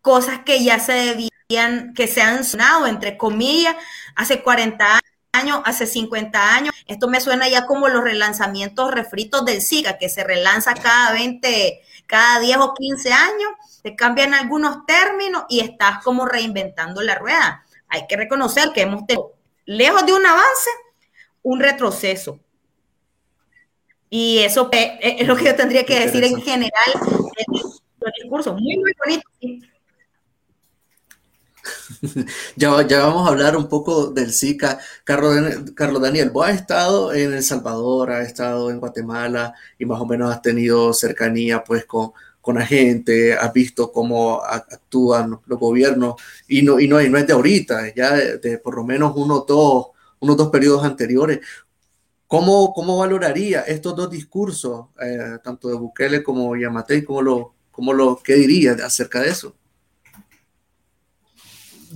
[0.03, 3.77] cosas que ya se debían, que se han sonado, entre comillas,
[4.17, 4.99] hace 40
[5.31, 6.75] años, hace 50 años.
[6.89, 11.81] Esto me suena ya como los relanzamientos refritos del SIGA, que se relanza cada 20,
[12.09, 13.51] cada 10 o 15 años
[13.83, 17.65] te cambian algunos términos y estás como reinventando la rueda.
[17.89, 20.71] Hay que reconocer que hemos tenido, lejos de un avance,
[21.43, 22.41] un retroceso.
[24.09, 26.93] Y eso es lo que yo tendría que decir en general
[28.01, 28.55] el discurso.
[28.55, 29.29] Muy, muy bonito.
[32.57, 34.81] ya, ya vamos a hablar un poco del Zika.
[35.05, 35.37] Carlos,
[35.75, 40.07] Carlos Daniel, vos has estado en El Salvador, has estado en Guatemala y más o
[40.07, 46.15] menos has tenido cercanía pues con, con la gente, has visto cómo actúan los gobiernos
[46.49, 49.89] y no, y no, es de ahorita, ya de, por lo menos unos dos,
[50.21, 51.41] dos periodos anteriores.
[52.27, 57.03] ¿Cómo, cómo valoraría estos dos discursos, eh, tanto de Bukele como Yamatei?
[57.05, 59.57] ¿Cómo lo, cómo lo, ¿Qué diría acerca de eso?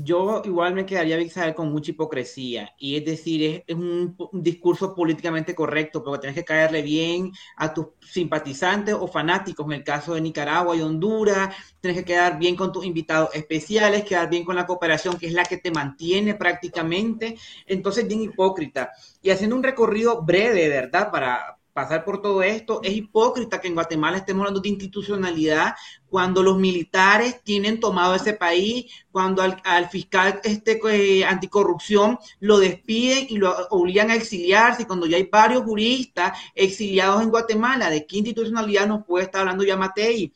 [0.03, 2.75] Yo igual me quedaría Isabel con mucha hipocresía.
[2.79, 7.87] Y es decir, es, un, discurso políticamente correcto porque tienes que caerle bien a tus
[8.01, 9.67] simpatizantes o fanáticos.
[9.67, 14.05] En el caso de Nicaragua y Honduras, tienes que quedar bien con tus invitados especiales,
[14.05, 18.93] quedar bien con la cooperación que es la que te mantiene prácticamente, entonces bien hipócrita.
[19.23, 21.11] Y haciendo un recorrido breve, ¿verdad?
[21.11, 22.81] Para, pasar por todo esto.
[22.83, 25.75] Es hipócrita que en Guatemala estemos hablando de institucionalidad
[26.09, 33.27] cuando los militares tienen tomado ese país, cuando al, fiscal este, eh, anticorrupción lo despiden
[33.29, 37.91] y lo obligan a exiliarse, cuando ya hay varios juristas exiliados en Guatemala.
[37.91, 40.33] ¿De qué institucionalidad nos puede estar hablando ya Matei?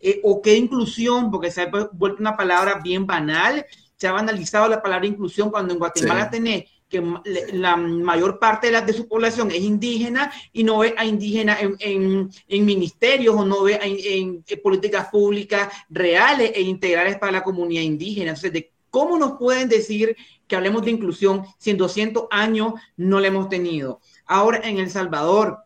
[0.00, 4.68] Eh, o qué inclusión, porque se ha vuelto una palabra bien banal, se ha banalizado
[4.68, 7.02] la palabra inclusión cuando en Guatemala tenés que
[7.52, 11.58] la mayor parte de, la, de su población es indígena y no ve a indígenas
[11.80, 18.30] en, ministerios o no ve en, políticas públicas reales e integrales para la comunidad indígena.
[18.30, 23.20] Entonces, de ¿cómo nos pueden decir que hablemos de inclusión si en 200 años no
[23.20, 24.00] la hemos tenido?
[24.26, 25.58] Ahora en El Salvador,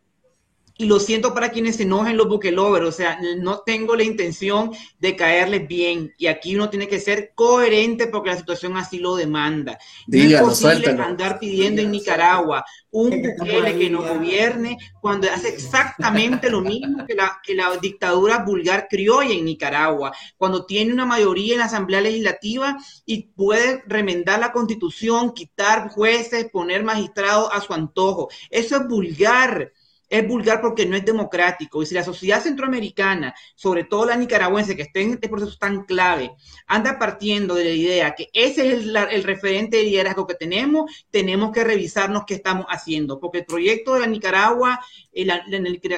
[0.76, 4.72] y lo siento para quienes se enojen los buquelovers, o sea, no tengo la intención
[4.98, 6.14] de caerles bien.
[6.16, 9.78] Y aquí uno tiene que ser coherente porque la situación así lo demanda.
[10.06, 16.50] no es posible andar pidiendo en Nicaragua un Bukele que nos gobierne cuando hace exactamente
[16.50, 21.54] lo mismo que la, que la dictadura vulgar criolla en Nicaragua, cuando tiene una mayoría
[21.54, 27.72] en la Asamblea Legislativa y puede remendar la constitución, quitar jueces, poner magistrados a su
[27.72, 28.28] antojo.
[28.50, 29.72] Eso es vulgar
[30.12, 31.82] es vulgar porque no es democrático.
[31.82, 35.84] Y si la sociedad centroamericana, sobre todo la nicaragüense, que está en este proceso tan
[35.84, 36.34] clave,
[36.66, 41.50] anda partiendo de la idea que ese es el, referente de liderazgo que tenemos, tenemos
[41.50, 44.80] que revisarnos qué estamos haciendo, porque el proyecto de la Nicaragua,
[45.14, 45.42] eh, la,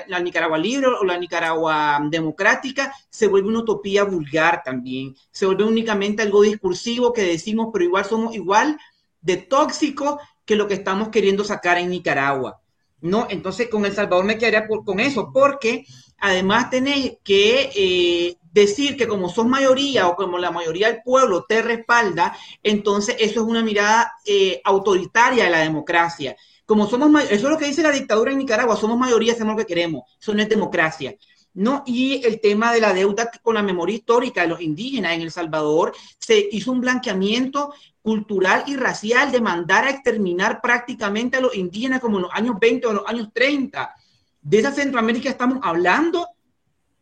[0.07, 5.65] la, Nicaragua libre o la Nicaragua democrática, se vuelve una utopía vulgar también, se vuelve
[5.65, 8.79] únicamente algo discursivo que decimos, pero igual somos igual
[9.21, 12.61] de tóxico que lo que estamos queriendo sacar en Nicaragua.
[13.05, 13.27] ¿No?
[13.29, 15.85] Entonces con El Salvador me quedaría con eso, porque
[16.19, 21.45] además tenéis que eh, decir que como sos mayoría o como la mayoría del pueblo
[21.47, 26.35] te respalda, entonces eso es una mirada eh, autoritaria de la democracia.
[26.65, 29.59] Como somos eso es lo que dice la dictadura en Nicaragua, somos mayoría, hacemos lo
[29.59, 31.15] que queremos, eso no es democracia.
[31.53, 31.83] ¿no?
[31.87, 35.31] Y el tema de la deuda con la memoria histórica de los indígenas en El
[35.31, 41.57] Salvador, se hizo un blanqueamiento cultural y racial de mandar a exterminar prácticamente a los
[41.57, 43.95] indígenas como en los años 20 o los años 30.
[44.43, 46.29] De esa Centroamérica estamos hablando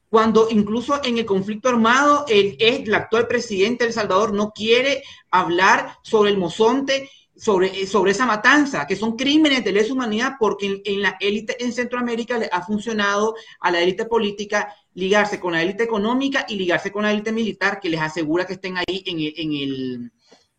[0.08, 5.02] cuando incluso en el conflicto armado el, el actual presidente de El Salvador no quiere
[5.28, 10.80] hablar sobre el mozonte sobre, sobre esa matanza, que son crímenes de lesa humanidad, porque
[10.84, 15.62] en, la élite en Centroamérica le ha funcionado a la élite política ligarse con la
[15.62, 19.18] élite económica y ligarse con la élite militar, que les asegura que estén ahí en
[19.18, 20.12] el, en el,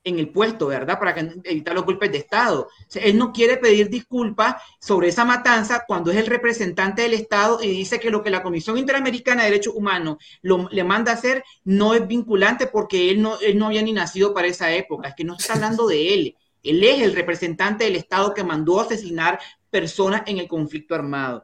[0.04, 1.00] en el puesto, ¿verdad?
[1.00, 2.68] Para evitar los golpes de Estado.
[2.96, 7.70] él no quiere pedir disculpas sobre esa matanza cuando es el representante del Estado y
[7.70, 11.94] dice que lo que la Comisión Interamericana de Derechos Humanos le manda a hacer no
[11.94, 15.10] es vinculante porque él no, él no había ni nacido para esa época.
[15.10, 18.44] Es que no se está hablando de él él es el representante del Estado que
[18.44, 19.40] mandó a asesinar
[19.70, 21.44] personas en el conflicto armado.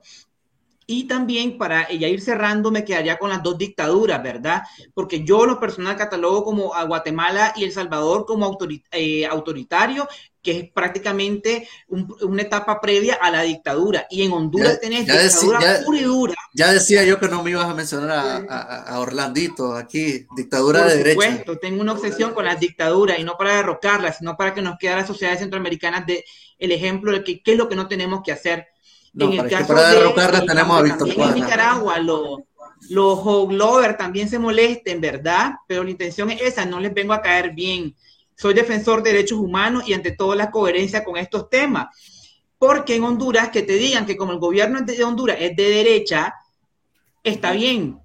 [0.91, 4.63] Y también para ya ir cerrando, me quedaría con las dos dictaduras, ¿verdad?
[4.95, 8.58] Porque yo lo personal catalogo como a Guatemala y El Salvador como
[8.91, 10.08] eh, autoritario
[10.41, 14.08] que es prácticamente una etapa previa a la dictadura.
[14.10, 16.36] Y en Honduras tenés dictadura pura y dura.
[16.56, 21.15] Ya decía yo que no me ibas a mencionar a, Orlandito aquí, dictadura de derecha.
[21.15, 24.63] Por supuesto, tengo una obsesión con las dictaduras y no para derrocarlas, sino para que
[24.63, 26.25] nos quede a las sociedades centroamericanas de
[26.58, 28.69] el ejemplo de que, qué es lo que no tenemos que hacer.
[29.17, 32.39] En el caso para derrocarlas tenemos a Víctor En Nicaragua, los
[32.89, 35.53] los también se molesten, ¿verdad?
[35.67, 37.93] Pero la intención es esa, no les vengo a caer bien
[38.39, 41.87] soy defensor de derechos humanos y ante todo la coherencia con estos temas.
[42.57, 46.33] Porque en Honduras, que te digan que como el gobierno de Honduras es de derecha,
[47.21, 47.99] está bien.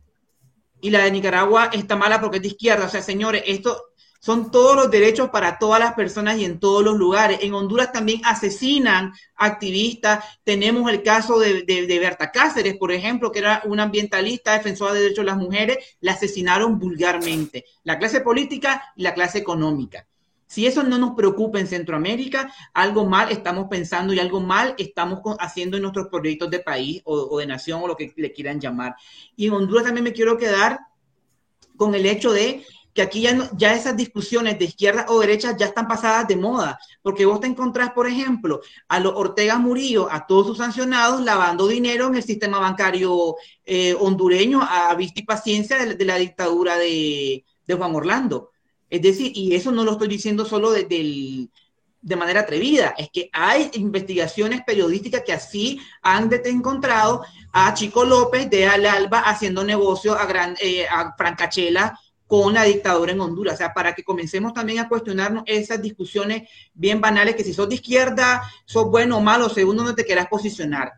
[0.81, 2.87] Y la de Nicaragua está mala porque es de izquierda.
[2.87, 3.81] O sea, señores, esto
[4.25, 7.41] son todos los derechos para todas las personas y en todos los lugares.
[7.43, 10.25] En Honduras también asesinan activistas.
[10.45, 15.03] Tenemos el caso de, de, Berta Cáceres, por ejemplo, que era una ambientalista defensora de
[15.03, 15.77] derechos de las mujeres.
[16.01, 17.67] La asesinaron vulgarmente.
[17.83, 20.07] La clase política y la clase económica.
[20.47, 25.21] Si eso no nos preocupa en Centroamérica, algo mal estamos pensando y algo mal estamos
[25.39, 28.97] haciendo en nuestros proyectos de país o, de nación o lo que le quieran llamar.
[29.37, 30.79] Y en Honduras también me quiero quedar
[31.77, 32.65] con el hecho de
[32.95, 36.79] que aquí ya, ya esas discusiones de izquierda o derecha ya están pasadas de moda,
[37.03, 41.67] porque vos te encontrás, por ejemplo, a los Ortega Murillo, a todos sus sancionados, lavando
[41.67, 43.35] dinero en el sistema bancario
[43.65, 48.51] eh, hondureño a vista y paciencia de, la dictadura de, de Juan Orlando.
[48.89, 50.87] Es decir, y eso no lo estoy diciendo solo de,
[52.05, 58.49] de manera atrevida, es que hay investigaciones periodísticas que así han encontrado a Chico López
[58.51, 63.55] de Al Alba haciendo negocio a, gran, eh, a Francachela con la dictadura en Honduras.
[63.55, 67.69] O sea, para que comencemos también a cuestionarnos esas discusiones bien banales, que si sos
[67.69, 70.93] de izquierda, sos bueno o malo, según donde te quieras posicionar.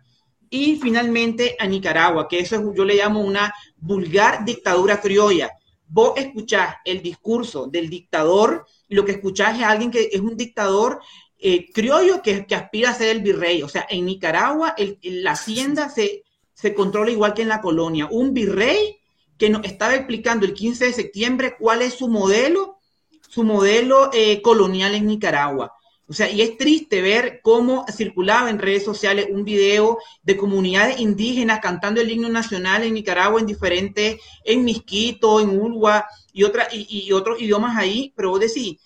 [0.48, 5.50] Y finalmente a Nicaragua, que eso yo le llamo una vulgar dictadura criolla
[5.88, 11.00] vos escuchás el discurso del dictador lo que escuchás es alguien que es un dictador
[11.38, 13.62] eh, criollo que, que, aspira a ser el virrey.
[13.62, 16.24] O sea, en Nicaragua la hacienda se,
[16.54, 18.08] se controla igual que en la colonia.
[18.10, 18.98] Un virrey
[19.38, 22.78] que nos estaba explicando el 15 de septiembre cuál es su modelo,
[23.28, 25.72] su modelo eh, colonial en Nicaragua.
[26.08, 31.00] O sea, y es triste ver cómo circulaba en redes sociales un video de comunidades
[31.00, 36.68] indígenas cantando el himno nacional en Nicaragua en diferentes, en Misquito, en Ulua y, otra,
[36.70, 38.78] y, otros idiomas ahí, pero vos decís,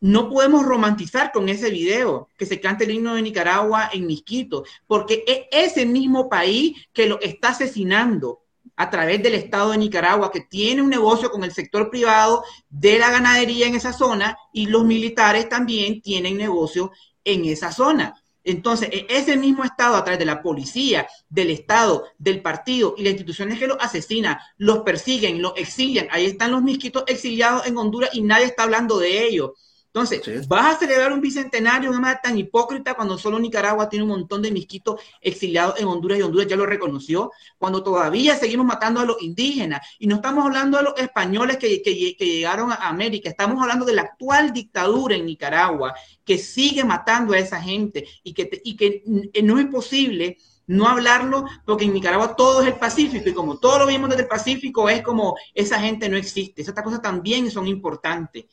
[0.00, 4.64] no podemos romantizar con ese video que se cante el himno de Nicaragua en Misquito,
[4.86, 8.42] porque es ese mismo país que lo está asesinando
[8.76, 12.98] a través del Estado de Nicaragua, que tiene un negocio con el sector privado de
[12.98, 16.92] la ganadería en esa zona y los militares también tienen negocio
[17.24, 18.14] en esa zona.
[18.46, 23.02] Entonces, e-, ese mismo Estado, a través de la policía, del Estado, del partido y
[23.02, 26.08] las instituciones que los asesinan, los persiguen, los exilian.
[26.10, 29.50] Ahí están los misquitos exiliados en Honduras y nadie está hablando de ellos.
[29.96, 34.02] Entonces, vas a celebrar un bicentenario de una manera tan hipócrita cuando solo Nicaragua tiene
[34.02, 38.66] un montón de misquitos exiliados en Honduras y Honduras ya lo reconoció, cuando todavía seguimos
[38.66, 39.80] matando a los indígenas.
[39.98, 44.02] Y no estamos hablando de los españoles que, llegaron a América, estamos hablando de la
[44.02, 45.94] actual dictadura en Nicaragua
[46.26, 49.02] que sigue matando a esa gente y que, y que
[49.42, 50.36] no es posible
[50.66, 54.24] no hablarlo, porque en Nicaragua todo es el Pacífico y como todo lo vimos desde
[54.24, 56.60] el Pacífico es como esa gente no existe.
[56.60, 58.44] Esas cosas también son importantes.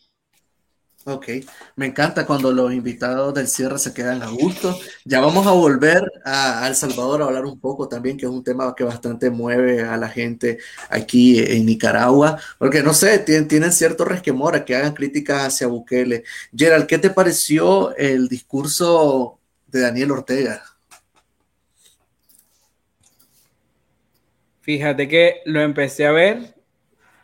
[1.06, 1.28] Ok,
[1.76, 4.80] me encanta cuando los invitados del cierre se quedan a gusto.
[5.04, 8.44] Ya vamos a volver a, El Salvador a hablar un poco también, que es un
[8.44, 13.74] tema que bastante mueve a la gente aquí en Nicaragua, porque no sé, tienen, tienen
[13.74, 16.24] cierto resquemor a que hagan críticas hacia Bukele.
[16.56, 20.64] Gerald, ¿qué te pareció el discurso de Daniel Ortega?
[24.62, 26.56] Fíjate que lo empecé a ver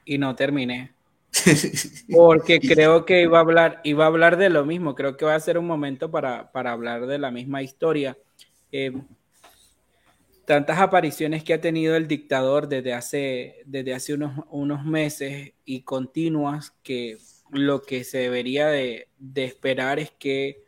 [0.03, 0.98] y no terminé.
[2.11, 4.95] Porque creo que iba a hablar, iba a hablar de lo mismo.
[4.95, 8.17] Creo que va a ser un momento para, hablar de la misma historia.
[8.71, 8.91] Eh,
[10.45, 15.82] tantas apariciones que ha tenido el dictador desde hace, desde hace unos, unos meses y
[15.82, 17.17] continuas que
[17.51, 20.63] lo que se debería de, de esperar es que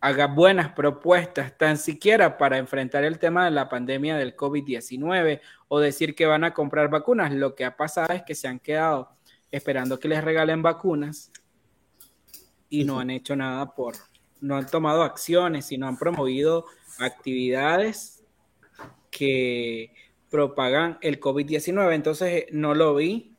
[0.00, 5.78] haga buenas propuestas, tan siquiera para enfrentar el tema de la pandemia del COVID-19 o
[5.78, 7.32] decir que van a comprar vacunas.
[7.32, 9.10] Lo que ha pasado es que se han quedado
[9.52, 11.30] esperando que les regalen vacunas
[12.68, 13.94] y no han hecho nada por,
[14.40, 16.64] no han tomado acciones, sino han promovido
[16.98, 18.24] actividades
[19.10, 19.92] que
[20.30, 21.94] propagan el COVID-19.
[21.94, 23.36] Entonces no lo vi.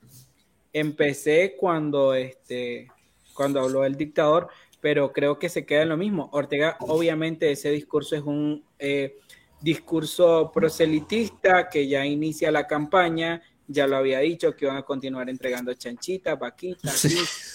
[0.72, 2.88] Empecé cuando este
[3.34, 4.50] cuando habló el dictador,
[4.80, 6.30] pero creo que se queda en lo mismo.
[6.34, 9.18] Ortega, obviamente, ese discurso es un eh,
[9.60, 15.30] discurso proselitista que ya inicia la campaña, ya lo había dicho, que van a continuar
[15.30, 17.06] entregando chanchitas, vaquitas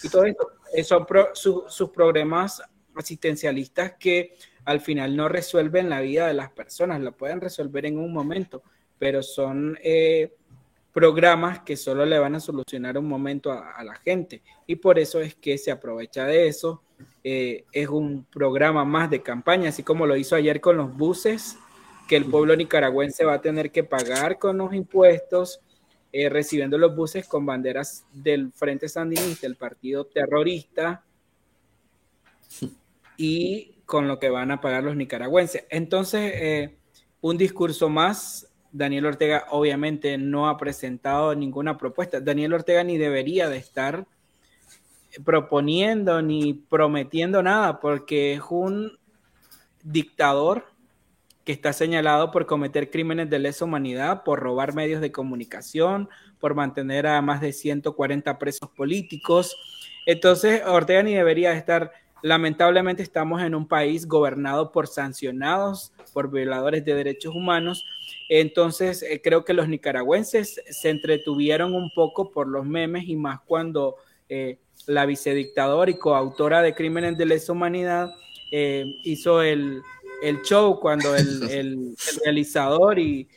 [0.05, 0.25] y todo
[0.73, 1.07] eso.
[1.35, 2.63] Son sus programas
[2.95, 4.35] asistencialistas que
[4.65, 8.63] al final no resuelven la vida de las personas, lo pueden resolver en un momento,
[8.99, 10.35] pero son eh,
[10.93, 14.43] programas que solo le van a solucionar un momento a, la gente.
[14.67, 16.83] Y por eso es que se aprovecha de eso
[17.23, 21.57] eh, es un programa más de campaña, así como lo hizo ayer con los buses,
[22.09, 25.61] que el pueblo nicaragüense va a tener que pagar con los impuestos,
[26.13, 31.05] eh, recibiendo los buses con banderas del Frente Sandinista, el partido terrorista,
[33.17, 35.65] y con lo que van a pagar los nicaragüenses.
[35.71, 36.79] Entonces, eh,
[37.21, 38.45] un discurso más.
[38.71, 42.21] Daniel Ortega obviamente no ha presentado ninguna propuesta.
[42.21, 44.07] Daniel Ortega ni debería de estar
[45.25, 48.99] proponiendo ni prometiendo nada, porque es un
[49.83, 50.67] dictador
[51.49, 56.55] que está señalado por cometer crímenes de lesa humanidad, por robar medios de comunicación, por
[56.55, 59.57] mantener a más de 140 presos políticos.
[60.05, 61.91] Entonces, Ortega ni debería estar,
[62.21, 67.83] lamentablemente estamos en un país gobernado por sancionados, por violadores de derechos humanos.
[68.29, 73.41] Entonces, eh, creo que los nicaragüenses se entretuvieron un poco por los memes y más
[73.47, 73.97] cuando
[74.29, 78.11] eh, la vicedictadora y coautora de Crímenes de lesa humanidad,
[78.51, 79.83] eh, hizo el,
[80.43, 81.95] show cuando el,
[82.25, 83.29] realizador y,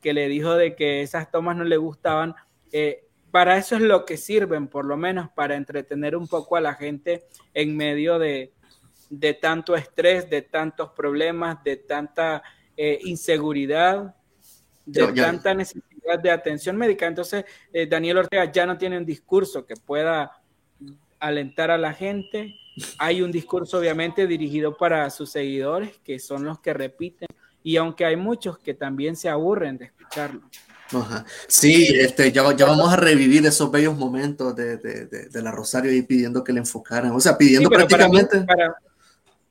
[0.00, 2.34] que le dijo de que esas tomas no le gustaban.
[2.70, 6.60] Eh, para eso es lo que sirven, por lo menos para entretener un poco a
[6.60, 8.52] la gente en medio de,
[9.40, 12.42] tanto estrés, de tantos problemas, de tanta
[12.76, 14.14] eh, inseguridad,
[14.86, 17.06] de tanta necesidad de atención médica.
[17.06, 17.44] Entonces,
[17.88, 20.40] Daniel Ortega ya no tiene un discurso que pueda
[21.20, 22.56] alentar a la gente.
[22.98, 27.28] Hay un discurso obviamente dirigido para sus seguidores, que son los que repiten,
[27.62, 30.42] y aunque hay muchos que también se aburren de escucharlo.
[31.46, 35.92] Sí, este, ya, ya, vamos a revivir esos bellos momentos de, de, de, la Rosario
[35.92, 38.44] y pidiendo que le enfocaran, o sea, pidiendo prácticamente...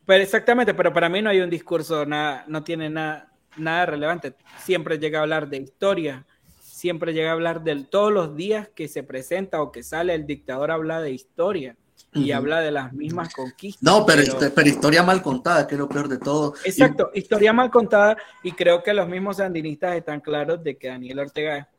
[0.06, 4.36] pero exactamente, pero para mí no hay un discurso, nada, no tiene nada, nada relevante.
[4.64, 6.26] Siempre llega a hablar de historia,
[6.62, 10.26] siempre llega a hablar de todos los días que se presenta o que sale el
[10.26, 11.78] dictador habla de historia
[12.14, 13.84] y habla de las mismas conquistas.
[13.84, 16.54] No, pero, pero, historia mal contada, que es lo peor de todo.
[16.66, 21.20] Exacto, historia mal contada y creo que los mismos sandinistas están claros de que Daniel
[21.20, 21.70] Ortega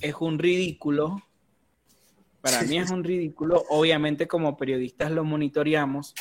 [0.00, 1.20] es un ridículo.
[2.40, 3.64] Para mí es un ridículo.
[3.68, 6.14] Obviamente como periodistas lo monitoreamos,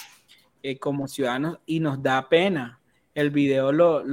[0.63, 2.79] eh, como ciudadanos, y nos da pena
[3.19, 4.03] el video lo,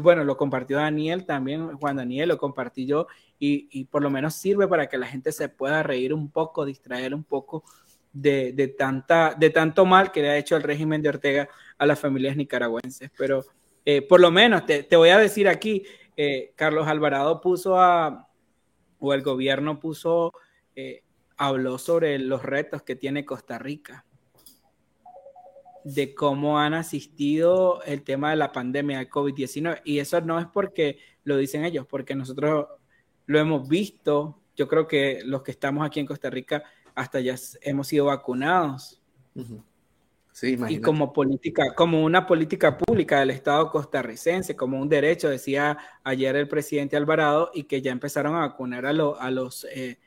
[0.00, 3.06] bueno, lo compartió Daniel también, Juan Daniel lo compartí yo
[3.38, 7.14] y, por lo menos sirve para que la gente se pueda reír un poco, distraer
[7.14, 7.64] un poco
[8.14, 11.98] de, tanta, de tanto mal que le ha hecho el régimen de Ortega a las
[11.98, 13.10] familias nicaragüenses.
[13.18, 13.44] Pero
[13.84, 15.84] eh, por lo menos te, voy a decir aquí,
[16.16, 18.28] eh, Carlos Alvarado puso a,
[19.00, 20.32] o el gobierno puso,
[20.76, 21.02] eh,
[21.36, 24.06] habló sobre los retos que tiene Costa Rica
[25.82, 29.82] de cómo han asistido el tema de la pandemia de COVID-19.
[29.84, 32.68] Y eso no es porque lo dicen ellos, porque nosotros
[33.26, 34.40] lo hemos visto.
[34.56, 39.00] Yo creo que los que estamos aquí en Costa Rica hasta ya hemos sido vacunados.
[40.32, 45.78] Sí, y como política, como una política pública del Estado costarricense, como un derecho, decía
[46.02, 49.98] ayer el presidente Alvarado, y que ya empezaron a vacunar a, a los eh,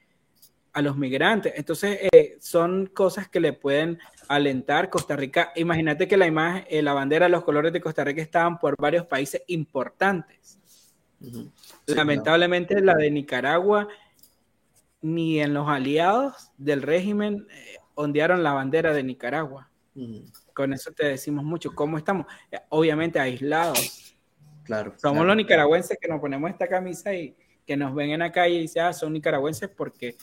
[0.77, 1.53] a los migrantes.
[1.55, 5.51] Entonces, eh, son cosas que le pueden alentar Costa Rica.
[5.55, 9.07] Imagínate que la imagen, eh, la bandera, los colores de Costa Rica estaban por varios
[9.07, 10.59] países importantes.
[11.88, 13.88] Lamentablemente, la de Nicaragua,
[15.01, 19.69] ni en los aliados del régimen eh, ondearon la bandera de Nicaragua.
[20.53, 21.73] Con eso te decimos mucho.
[21.73, 22.27] ¿Cómo estamos?
[22.69, 24.15] obviamente aislados
[24.67, 24.93] claro.
[24.97, 27.35] Somos los nicaragüenses que nos ponemos esta camisa y
[27.65, 30.15] que nos ven en la calle y dicen, ah, son nicaragüenses porque,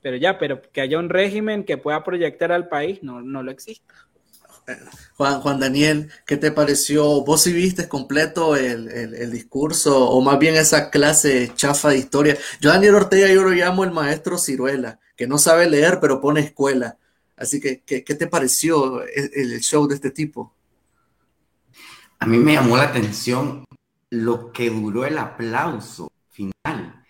[0.00, 3.50] pero ya, pero que haya un régimen que pueda proyectar al país, no, no lo
[3.50, 3.94] existe.
[5.16, 7.24] Juan, Juan Daniel, ¿qué te pareció?
[7.24, 12.36] ¿Vos sí viste completo el, el, discurso o más bien esa clase chafa de historia?
[12.60, 16.40] Yo Daniel Ortega yo lo llamo el maestro ciruela, que no sabe leer pero pone
[16.40, 16.98] escuela.
[17.36, 20.52] Así que, ¿qué, qué te pareció el, el, show de este tipo?
[22.18, 23.64] A mí me llamó la atención
[24.10, 27.04] lo que duró el aplauso final.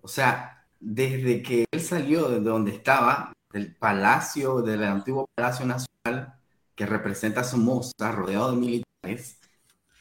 [0.00, 6.34] O sea, desde que él salió de donde estaba, del palacio, del antiguo Palacio Nacional,
[6.74, 9.38] que representa a Somoza, rodeado de militares,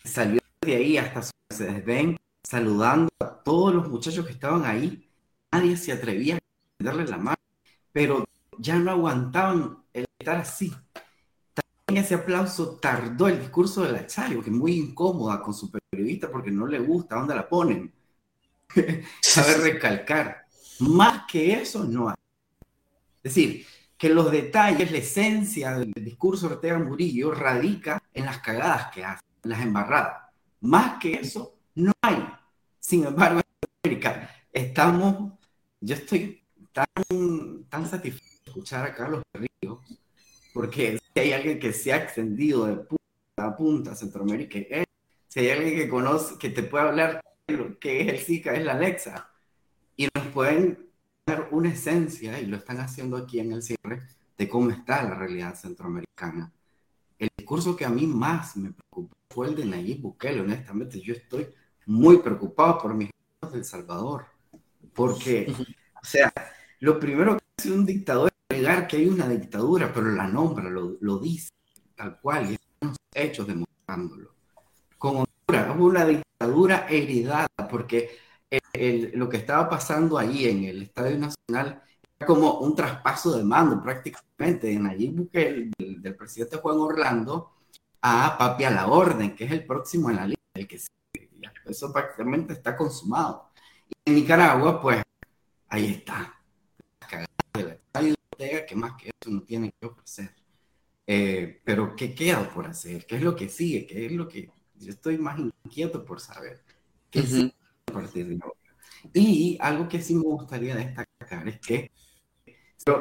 [0.04, 5.10] salió de ahí hasta su Mercedes saludando a todos los muchachos que estaban ahí.
[5.52, 6.40] Nadie se atrevía a
[6.84, 7.38] darle la mano,
[7.92, 8.26] pero
[8.58, 10.74] ya no aguantaban el estar así.
[11.54, 15.72] También ese aplauso tardó el discurso de la Chayo, que es muy incómoda con su
[15.72, 17.94] periodista porque no le gusta dónde la ponen.
[19.22, 20.46] Sabe recalcar.
[20.80, 22.16] Más que eso no hay.
[23.24, 23.66] Es decir,
[24.04, 29.06] que los detalles, la esencia del discurso de Ortega Murillo radica en las cagadas que
[29.06, 30.30] hace, en las embarradas.
[30.60, 32.22] Más que eso, no hay.
[32.82, 35.40] Sin embargo, en América estamos,
[35.80, 36.44] yo estoy
[36.74, 39.80] tan, tan satisfecho de escuchar a Carlos Ríos,
[40.54, 42.98] porque si hay alguien que se ha extendido de punta
[43.38, 44.60] a punta a Centroamérica,
[45.30, 48.54] si hay alguien que conoce, que te puede hablar de lo que es el SICA,
[48.54, 49.30] es la Alexa,
[49.96, 50.90] y nos pueden
[51.52, 54.04] una esencia, y lo están haciendo aquí en el cierre,
[54.38, 56.52] de cómo está la realidad centroamericana.
[57.18, 60.42] El discurso que a mí más me preocupó fue el de Nayib Bukele.
[60.42, 61.48] Honestamente, yo estoy
[61.86, 64.26] muy preocupado por mis hermanos de El Salvador.
[64.94, 66.32] Porque, o sea,
[66.80, 70.70] lo primero que hace un dictador es negar que hay una dictadura, pero la nombra,
[70.70, 71.50] lo, lo dice
[71.96, 74.34] tal cual, y están hechos demostrándolo.
[74.98, 75.26] Como
[75.80, 78.18] una dictadura heredada, porque
[79.14, 81.84] lo que estaba pasando ahí en el Estadio Nacional
[82.18, 87.54] era como un traspaso de mando prácticamente en allí Bukele, del, del, presidente Juan Orlando
[88.02, 90.80] a Papi a la Orden, que es el próximo en la lista, el que
[91.66, 93.50] Eso prácticamente está consumado.
[93.88, 95.02] Y en Nicaragua, pues,
[95.70, 96.40] ahí está.
[98.68, 100.36] que más que eso no tiene que ofrecer.
[101.08, 103.06] Eh, pero, ¿qué queda por hacer?
[103.06, 103.86] ¿Qué es lo que sigue?
[103.86, 106.64] ¿Qué es lo que yo estoy más inquieto por saber?
[107.10, 107.52] ¿Qué
[107.94, 108.60] partir de ahora.
[109.14, 111.92] Y algo que sí me gustaría destacar es que,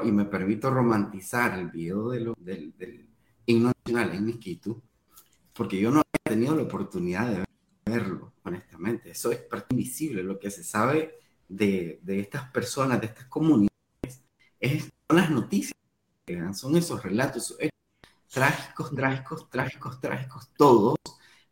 [0.04, 3.08] y me permito romantizar el video de lo, del, del,
[3.46, 4.80] himno nacional en Miskitu,
[5.52, 7.44] porque yo no he tenido la oportunidad de
[7.84, 9.10] verlo, honestamente.
[9.10, 11.18] Eso es parte invisible, lo que se sabe
[11.48, 13.70] de, de estas personas, de estas comunidades,
[14.60, 15.76] es, son las noticias,
[16.52, 17.56] son esos relatos
[18.32, 20.96] trágicos, trágicos, trágicos, trágicos, todos,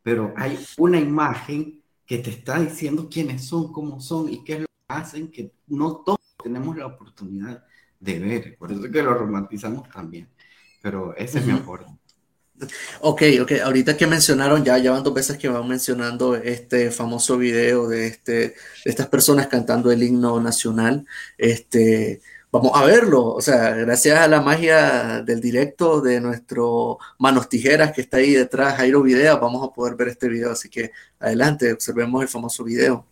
[0.02, 4.60] pero hay una imagen que te está diciendo quiénes son, cómo son y qué es
[4.62, 7.64] lo que hacen, que no todos tenemos la oportunidad
[8.00, 8.56] de ver.
[8.58, 10.28] Por eso es que lo romantizamos también.
[10.82, 11.86] Pero ese es mi aporte.
[13.00, 17.38] Ok, ok, ahorita que mencionaron, ya, ya van dos veces que van mencionando este famoso
[17.38, 18.54] video de, este, de
[18.86, 21.06] estas personas cantando el himno nacional.
[21.38, 22.22] Este,
[22.52, 23.26] vamos a verlo.
[23.34, 28.32] O sea, gracias a la magia del directo de nuestro Manos Tijeras que está ahí
[28.32, 30.52] detrás, Jairo Video, vamos a poder ver este video.
[30.52, 33.09] Así que adelante, observemos el famoso video.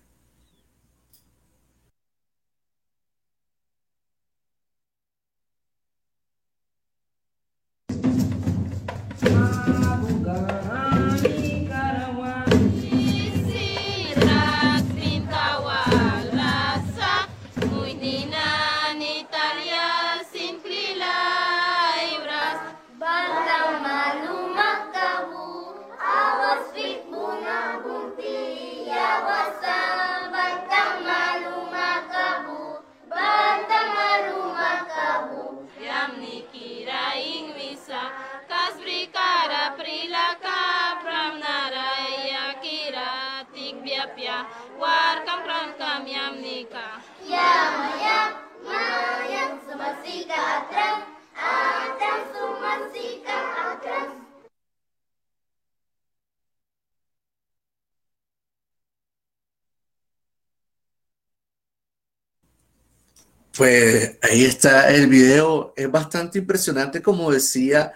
[63.58, 67.92] Pues ahí está el video, es bastante impresionante como decía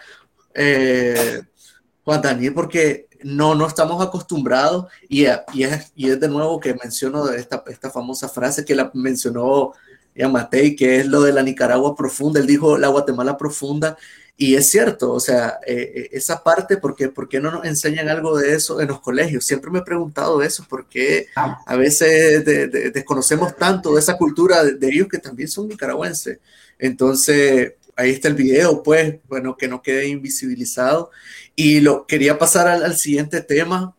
[0.55, 1.41] eh,
[2.03, 6.75] Juan Daniel, porque no, no estamos acostumbrados y, y, es, y es de nuevo que
[6.75, 9.73] menciono esta, esta famosa frase que la mencionó
[10.29, 13.97] Matei, que es lo de la Nicaragua profunda, él dijo la Guatemala profunda
[14.43, 17.65] Y es cierto, o sea, eh, eh, esa parte, ¿por qué, ¿por qué no nos
[17.65, 19.45] enseñan algo de eso en los colegios?
[19.45, 22.45] Siempre me he preguntado eso, porque a veces
[22.93, 26.41] desconocemos tanto de esa cultura de, ellos que también son nicaragüenses.
[26.77, 31.13] Entonces, ahí está el video, pues, bueno, que no quede invisibilizado.
[31.55, 33.95] Y lo quería pasar al siguiente tema,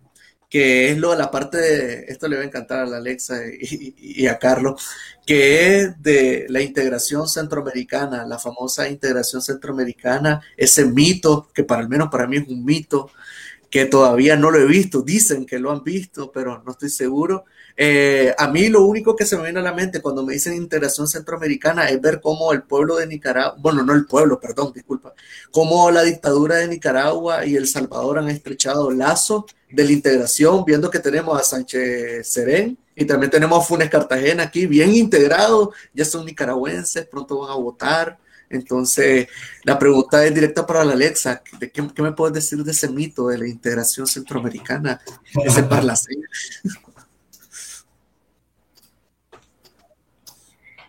[0.54, 3.38] que es lo de la parte de, esto le va a encantar a la Alexa
[3.60, 4.88] y, a Carlos,
[5.26, 11.89] que es de la integración centroamericana, la famosa integración centroamericana, ese mito, que para al
[11.89, 13.10] menos para mí es un mito,
[13.72, 17.45] que todavía no lo he visto, dicen que lo han visto, pero no estoy seguro,
[17.76, 20.53] eh, a mí lo único que se me viene a la mente cuando me dicen
[20.53, 25.13] integración centroamericana es ver cómo el pueblo de Nicaragua, bueno, no el pueblo, perdón, disculpa,
[25.51, 30.91] cómo la dictadura de Nicaragua y El Salvador han estrechado lazos de la integración, viendo
[30.91, 36.05] que tenemos a Sánchez Serén y también tenemos a Funes Cartagena aquí, bien integrados, ya
[36.05, 38.19] son nicaragüenses, pronto van a votar.
[38.49, 39.28] Entonces,
[39.63, 41.41] la pregunta es directa para la Alexa.
[41.59, 45.01] ¿De qué, me puedes decir de ese mito de la integración centroamericana,
[45.43, 46.21] ese parlacén?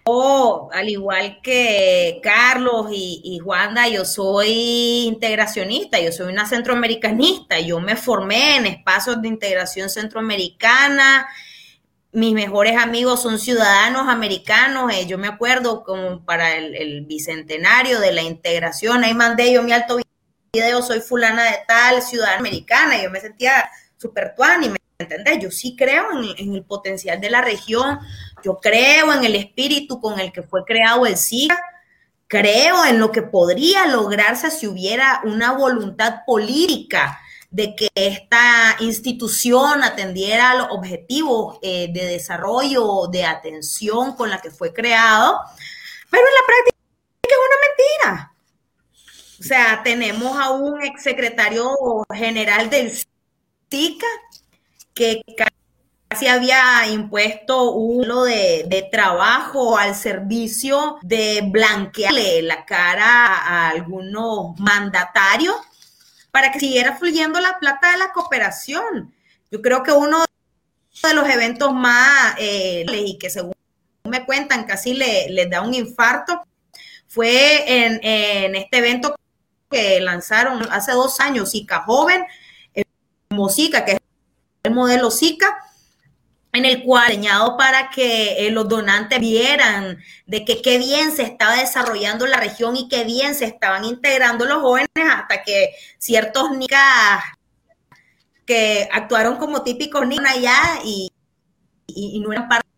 [0.06, 7.96] Al igual que Carlos y, Juanda, yo soy integracionista, yo soy una centroamericanista, yo me
[7.96, 11.26] formé en espacios de integración centroamericana,
[12.12, 18.12] mis mejores amigos son ciudadanos americanos, eh, yo me acuerdo como para el, bicentenario de
[18.12, 19.98] la integración, ahí mandé yo mi alto
[20.52, 25.38] video, soy fulana de tal, ciudadana americana, yo me sentía súper tuani, ¿me entendés?
[25.42, 27.98] Yo sí creo en el potencial de la región,
[28.44, 31.58] yo creo en el espíritu con el que fue creado el SIGA,
[32.26, 37.20] creo en lo que podría lograrse si hubiera una voluntad política
[37.50, 44.50] de que esta institución atendiera los objetivos eh, de desarrollo, de atención con la que
[44.50, 45.38] fue creado,
[46.10, 46.76] pero en la práctica
[47.22, 48.32] es una mentira.
[49.38, 51.70] O sea, tenemos a un exsecretario
[52.12, 52.90] general del
[53.70, 54.06] SICA
[54.94, 55.22] que
[56.16, 64.58] se había impuesto un de, de trabajo al servicio de blanquearle la cara a algunos
[64.58, 65.56] mandatarios
[66.30, 69.14] para que siguiera fluyendo la plata de la cooperación.
[69.50, 70.24] Yo creo que uno
[71.02, 73.54] de los eventos más, eh, y que según
[74.04, 76.42] me cuentan casi le, les da un infarto,
[77.06, 79.14] fue en, este evento
[79.70, 82.24] que lanzaron hace dos años, Zika Joven,
[83.30, 83.98] Mosica, que es
[84.64, 85.56] el modelo Zika,
[86.54, 91.22] en el cual diseñado para que eh, los donantes vieran de que qué bien se
[91.24, 96.52] estaba desarrollando la región y qué bien se estaban integrando los jóvenes hasta que ciertos
[96.52, 97.22] nicas
[98.46, 101.10] que actuaron como típicos niños allá y,
[101.86, 102.68] y, no eran parte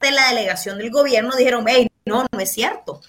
[0.00, 3.00] de la delegación del gobierno dijeron, hey, no, no es cierto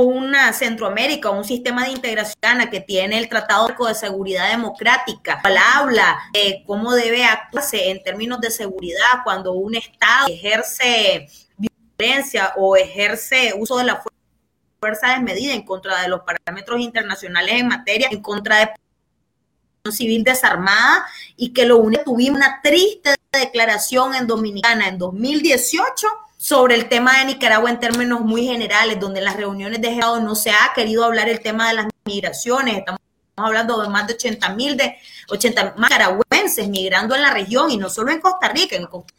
[0.00, 5.40] una Centroamérica, un sistema de integración que tiene el Tratado de Seguridad Democrática,
[5.76, 12.76] habla de cómo debe actuarse en términos de seguridad cuando un Estado ejerce violencia o
[12.76, 14.02] ejerce uso de la
[14.80, 18.70] fuerza desmedida en contra de los parámetros internacionales en materia, en contra de
[19.90, 26.06] civil desarmada y que lo único tuvimos una triste declaración en Dominicana en 2018
[26.42, 30.20] sobre el tema de Nicaragua en términos muy generales, donde en las reuniones de Estado
[30.20, 32.78] no se ha querido hablar el tema de las migraciones.
[32.78, 33.00] Estamos
[33.36, 34.96] hablando de más de 80 mil de
[35.28, 39.14] 80 nicaragüenses migrando en la región y no solo en Costa Rica, en Costa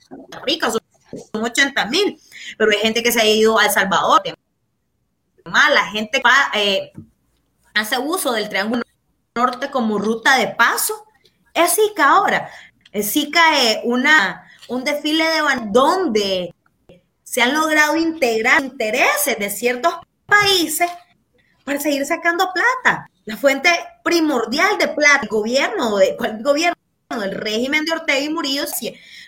[0.45, 0.81] Rica son,
[1.31, 2.19] 80 mil,
[2.57, 4.21] pero hay gente que se ha ido a El Salvador,
[5.45, 6.21] la gente
[6.55, 6.91] eh,
[7.73, 8.83] hace uso del Triángulo
[9.33, 11.05] Norte como ruta de paso.
[11.53, 12.49] Es SICA ahora.
[12.91, 16.52] Es SICA es una, un desfile de donde
[17.33, 19.91] se han logrado integrar intereses de ciertos
[20.27, 20.87] países
[21.63, 23.09] para seguir sacando plata.
[23.25, 23.69] La fuente
[24.03, 26.75] primordial de plata, el gobierno, el gobierno,
[27.09, 28.65] el régimen de Ortega y Murillo,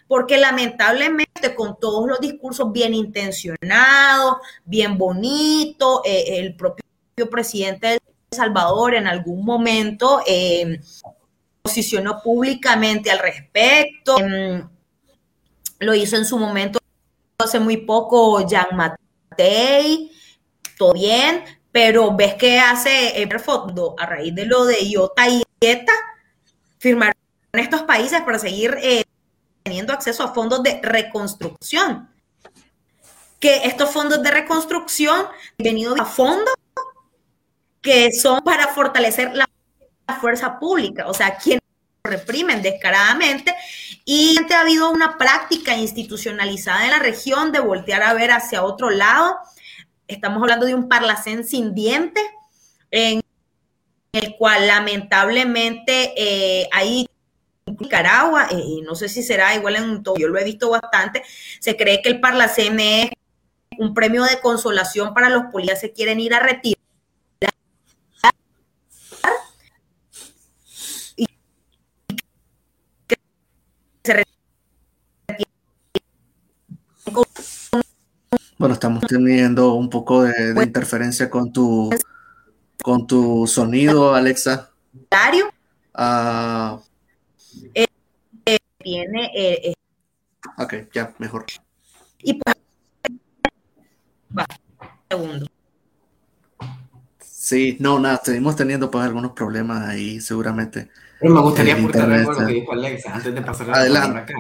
[0.07, 6.85] porque lamentablemente con todos los discursos bien intencionados, bien bonitos, eh, el propio
[7.31, 10.79] presidente de El Salvador en algún momento eh,
[11.63, 14.69] posicionó públicamente al respecto, em,
[15.79, 16.77] lo hizo en su momento
[17.38, 20.11] hace muy poco Jean Matei,
[20.77, 25.43] todo bien, pero ves que hace el fondo a raíz de lo de IOTA y
[25.59, 25.93] ETA,
[26.79, 27.15] firmaron
[27.53, 29.03] estos países para seguir eh,
[29.63, 32.09] teniendo acceso a fondos de reconstrucción.
[33.39, 36.53] Que estos fondos de reconstrucción han venido a fondos
[37.81, 39.47] que son para fortalecer la
[40.19, 41.59] fuerza pública, o sea, quien
[42.03, 43.55] reprimen descaradamente
[44.05, 48.89] y ha habido una práctica institucionalizada en la región de voltear a ver hacia otro
[48.89, 49.35] lado
[50.07, 52.23] estamos hablando de un parlacén sin dientes,
[52.91, 53.21] en
[54.13, 57.07] el cual lamentablemente eh, ahí
[57.65, 61.23] Nicaragua, eh, no sé si será igual en todo, yo lo he visto bastante,
[61.59, 63.09] se cree que el Parlacén es
[63.77, 66.74] un premio de consolación para los policías se quieren ir a retirar.
[78.57, 81.89] Bueno, estamos teniendo un poco de, interferencia con tu
[82.81, 84.71] con tu sonido, Alexa.
[85.97, 86.79] Uh,
[88.77, 89.31] tiene.
[89.33, 89.73] Eh,
[90.57, 91.45] ok, ya, mejor.
[92.19, 92.55] Y pues.
[94.37, 94.45] Va,
[95.09, 95.47] segundo.
[97.19, 100.89] Sí, no, nada, seguimos teniendo pues algunos problemas ahí, seguramente.
[101.19, 104.19] Pero me gustaría aportar algo a lo que dijo Alexa antes de pasar la palabra
[104.21, 104.33] acá.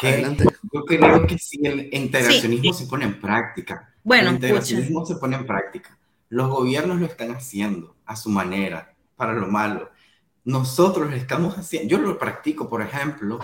[0.00, 0.36] Que
[0.72, 5.36] yo creo que si el integracionismo se pone en práctica, bueno, el integracionismo se pone
[5.36, 5.98] en práctica,
[6.30, 9.90] los gobiernos lo están haciendo a su manera, para lo malo.
[10.44, 13.38] Nosotros lo estamos haciendo, yo lo practico, por ejemplo,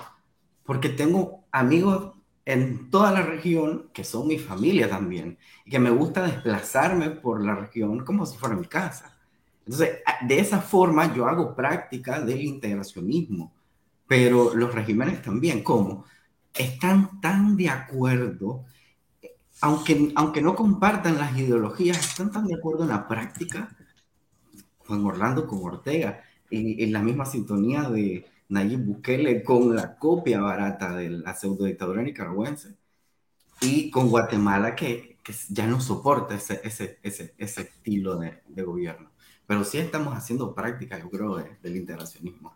[0.65, 2.15] porque tengo amigos
[2.47, 7.45] en toda la región que son mi familia también, y que me gusta desplazarme por
[7.45, 9.19] la región como si fuera mi casa.
[9.67, 13.53] Entonces, de esa forma yo hago práctica del integracionismo,
[14.07, 16.05] pero los regímenes también, ¿cómo?
[16.59, 18.65] Están tan de acuerdo,
[19.61, 23.77] aunque, aunque no compartan las ideologías, están tan de acuerdo en la práctica,
[24.87, 30.41] Juan Orlando con Ortega, en, en la misma sintonía de, Nayib Bukele con la copia
[30.41, 32.77] barata de la pseudo dictadura nicaragüense
[33.61, 38.63] y con Guatemala que, que ya no soporta ese, ese, ese, ese estilo de, de,
[38.63, 39.11] gobierno.
[39.47, 42.55] Pero sí estamos haciendo práctica, yo creo, del integracionismo.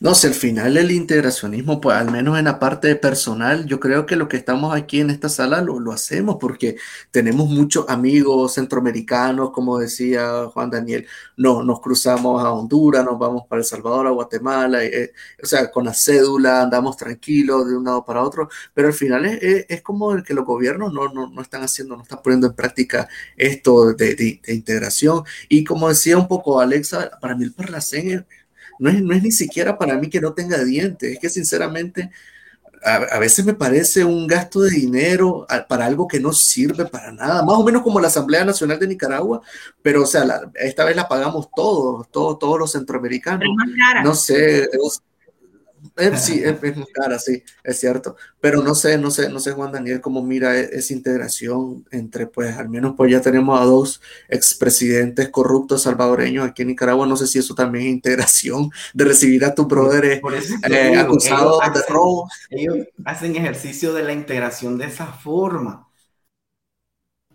[0.00, 4.06] No, si al final el integracionismo, pues al menos en la parte personal, yo creo
[4.06, 6.76] que lo que estamos aquí en esta sala lo, lo hacemos porque
[7.10, 11.06] tenemos muchos amigos centroamericanos, como decía Juan Daniel,
[11.36, 15.70] no, nos cruzamos a Honduras, nos vamos para El Salvador, a Guatemala, eh, o sea,
[15.70, 19.82] con la cédula andamos tranquilos de un lado para otro, pero al final es, es,
[19.82, 23.08] como el que los gobiernos no, no, no, están haciendo, no están poniendo en práctica
[23.36, 25.24] esto de, de, de integración.
[25.48, 28.37] Y como decía un poco Alexa, para mí el Parlacén es
[28.78, 32.10] no es, no es ni siquiera para mí que no tenga dientes, es que sinceramente
[32.84, 37.12] a, a, veces me parece un gasto de dinero para algo que no sirve para
[37.12, 39.42] nada, más o menos como la Asamblea Nacional de Nicaragua,
[39.82, 43.48] pero o sea, la, esta vez la pagamos todos, todos, todos los centroamericanos.
[44.04, 44.68] No sé, eh,
[46.16, 48.16] sí, es, es, muy cara, sí, es cierto.
[48.40, 52.26] Pero no sé, no sé, no sé, Juan Daniel, cómo mira e, esa integración entre,
[52.26, 57.06] pues, al menos pues ya tenemos a dos expresidentes corruptos salvadoreños aquí en Nicaragua.
[57.06, 60.22] No sé si eso también es integración de recibir a tus brothers
[60.68, 62.28] eh, acusados de robo.
[62.50, 65.88] Ellos hacen ejercicio de la integración de esa forma.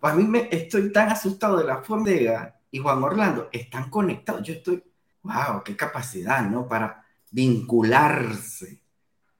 [0.01, 4.41] A mí me estoy tan asustado de la forma de y Juan Orlando están conectados.
[4.41, 4.83] Yo estoy,
[5.21, 6.67] wow, qué capacidad, ¿no?
[6.67, 7.02] Para
[7.33, 8.83] vincularse,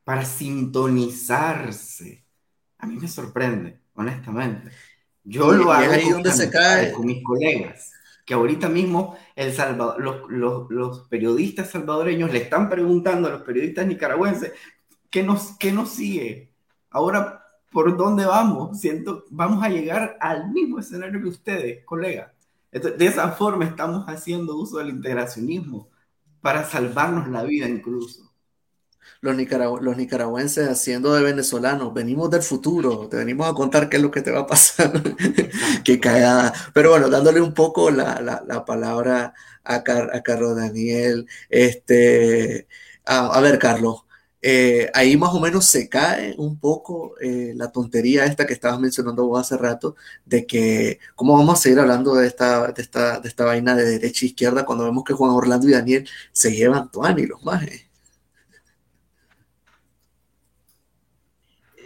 [0.04, 2.26] para sintonizarse.
[2.80, 4.72] A mí me sorprende, honestamente.
[5.24, 6.92] Yo lo hago ahí donde se cae.
[6.92, 7.94] con mis colegas,
[8.26, 13.44] que ahorita mismo el Salvador, los, los, los, periodistas salvadoreños le están preguntando a los
[13.44, 14.52] periodistas nicaragüenses,
[15.10, 16.52] ¿qué nos, qué nos sigue?
[16.90, 18.82] Ahora, ¿por dónde vamos?
[18.82, 22.32] Siento, vamos a llegar al mismo escenario que ustedes, colegas.
[22.72, 25.93] de esa forma estamos haciendo uso del integracionismo
[26.44, 28.32] para salvarnos la vida incluso.
[29.22, 33.96] Los, nicaragü los, nicaragüenses haciendo de venezolanos, venimos del futuro, te venimos a contar qué
[33.98, 34.92] es lo que te va a pasar,
[35.86, 36.54] qué cagada.
[36.74, 39.34] Pero bueno, dándole un poco la, la, la palabra
[39.64, 42.68] a, Car a, Carlos Daniel, este,
[43.06, 44.04] a, a ver, Carlos,
[44.46, 48.78] eh, ahí más o menos se cae un poco eh, la tontería esta que estabas
[48.78, 53.22] mencionando vos hace rato, de que cómo vamos a seguir hablando de esta, de esta,
[53.22, 56.54] de esta vaina de derecha e izquierda cuando vemos que Juan Orlando y Daniel se
[56.54, 57.86] llevan Tuan y los majes.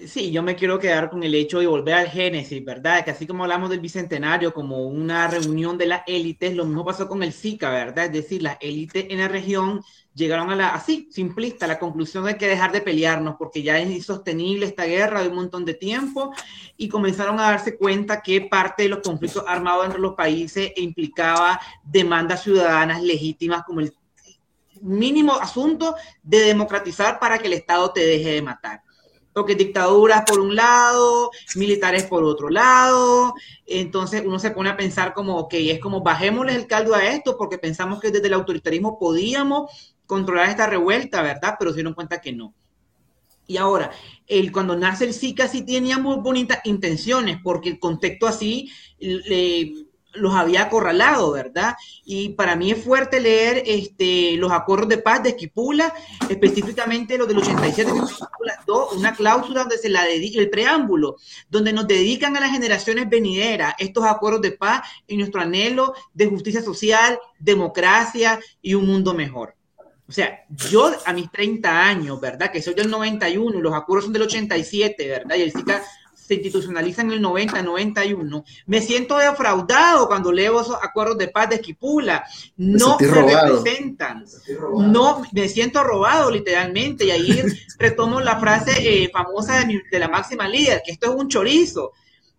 [0.07, 3.03] Sí, yo me quiero quedar con el hecho de volver al Génesis, ¿verdad?
[3.03, 7.07] Que así como hablamos del Bicentenario como una reunión de las élites, lo mismo pasó
[7.07, 8.05] con el SICA, ¿verdad?
[8.05, 9.81] Es decir, las élites en la región
[10.18, 13.89] llegaron a la, así, simplista, la conclusión de que dejar de pelearnos porque ya es
[13.89, 16.34] insostenible esta guerra de un montón de tiempo
[16.76, 21.61] y comenzaron a darse cuenta que parte de los conflictos armados entre los países implicaba
[21.84, 23.93] demandas ciudadanas legítimas como el
[24.82, 28.82] mínimo asunto de democratizar para que el Estado te deje de matar.
[29.34, 33.36] Porque dictaduras por un lado, militares por otro lado,
[33.68, 37.38] entonces uno se pone a pensar como, ok, es como bajémosle el caldo a esto
[37.38, 39.70] porque pensamos que desde el autoritarismo podíamos
[40.07, 41.55] controlar esta revuelta, ¿verdad?
[41.59, 42.55] Pero se dieron cuenta que no.
[43.45, 43.91] Y ahora,
[44.27, 48.71] el, cuando nace el Zika sí tenía muy bonitas intenciones, porque el contexto así
[50.13, 51.75] los había acorralado, ¿verdad?
[52.03, 55.93] Y para mí es fuerte leer este, los acuerdos de paz de Esquipula,
[56.29, 57.99] específicamente los del 87, que
[58.65, 61.17] son una cláusula donde se la dedica, el preámbulo,
[61.49, 66.27] donde nos dedican a las generaciones venideras estos acuerdos de paz y nuestro anhelo de
[66.27, 69.56] justicia social, democracia y un mundo mejor.
[70.07, 72.49] O sea, yo a mis 30 años, ¿verdad?
[72.51, 75.35] Que soy del 91 y los acuerdos son del 87, ¿verdad?
[75.35, 75.83] Y el SICA
[76.15, 78.45] se institucionaliza en el 90, 91.
[78.67, 82.25] Me siento defraudado cuando leo esos acuerdos de paz de Esquipula.
[82.55, 84.25] No me representan.
[84.77, 87.05] No, me siento robado literalmente.
[87.05, 87.43] Y ahí
[87.77, 91.91] retomo la frase eh, famosa de, de la máxima líder, que esto es un chorizo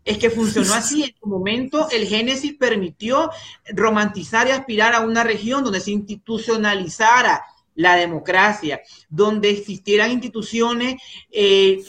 [0.09, 1.05] es que funcionó así.
[1.05, 3.31] En su momento, el Génesis permitió
[3.75, 7.43] romantizar y aspirar a una región donde se institucionalizara
[7.79, 11.01] la democracia, donde existieran instituciones
[11.31, 11.81] eh,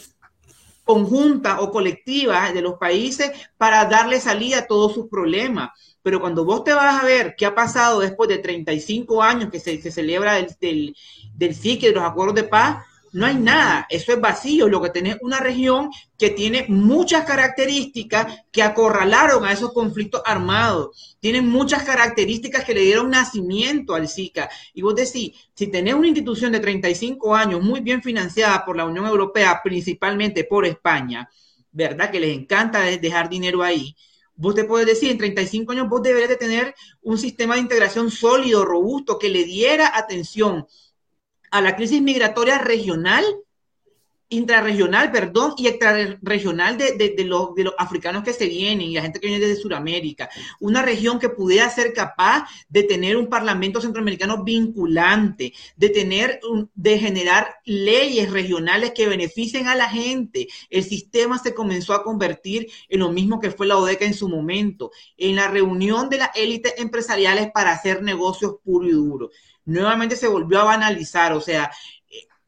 [0.84, 5.70] conjuntas o colectivas de los países para darle salida a todos sus problemas.
[6.00, 9.58] Pero cuando vos te vas a ver qué ha pasado después de 35 años que
[9.58, 10.96] se, celebra del, del,
[11.34, 15.16] del de los acuerdos de paz, no hay nada, eso es vacío, lo que tenés
[15.20, 22.64] una región que tiene muchas características que acorralaron a esos conflictos armados, tienen muchas características
[22.64, 24.48] que le dieron nacimiento al SICA.
[24.74, 28.84] Y vos decís, si tenés una institución de 35 años muy bien financiada por la
[28.84, 31.28] Unión Europea, principalmente por España,
[31.72, 32.10] ¿verdad?
[32.10, 33.96] Que les encanta dejar dinero ahí.
[34.36, 38.10] Vos te puedes decir, en 35 años vos deberías de tener un sistema de integración
[38.10, 40.66] sólido, robusto, que le diera atención
[41.50, 43.24] a la crisis migratoria regional,
[44.30, 49.02] intrarregional, perdón, y extrarregional de, de, los, de los africanos que se vienen y la
[49.02, 50.30] gente que viene desde Sudamérica.
[50.60, 56.40] Una región que pudiera ser capaz de tener un parlamento centroamericano vinculante, de tener,
[56.74, 60.46] de generar leyes regionales que beneficien a la gente.
[60.70, 64.28] El sistema se comenzó a convertir en lo mismo que fue la ODECA en su
[64.28, 69.30] momento, en la reunión de las élites empresariales para hacer negocios puro y duro
[69.64, 71.70] nuevamente se volvió a banalizar, o sea,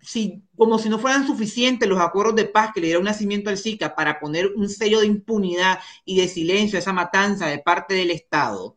[0.01, 3.59] si, como si no fueran suficientes los acuerdos de paz que le dieron nacimiento al
[3.59, 7.95] SICA para poner un sello de impunidad y de silencio a esa matanza de parte
[7.95, 8.77] del Estado,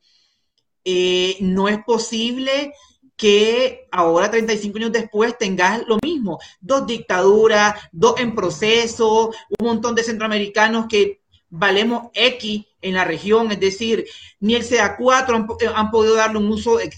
[0.83, 2.73] eh, no es posible
[3.15, 6.37] que ahora, 35 años después, tengas lo mismo.
[6.59, 13.51] Dos dictaduras, dos en proceso, un montón de centroamericanos que valemos X en la región,
[13.51, 14.05] es decir,
[14.39, 16.89] ni el CA4 eh, han, podido darle un uso eh,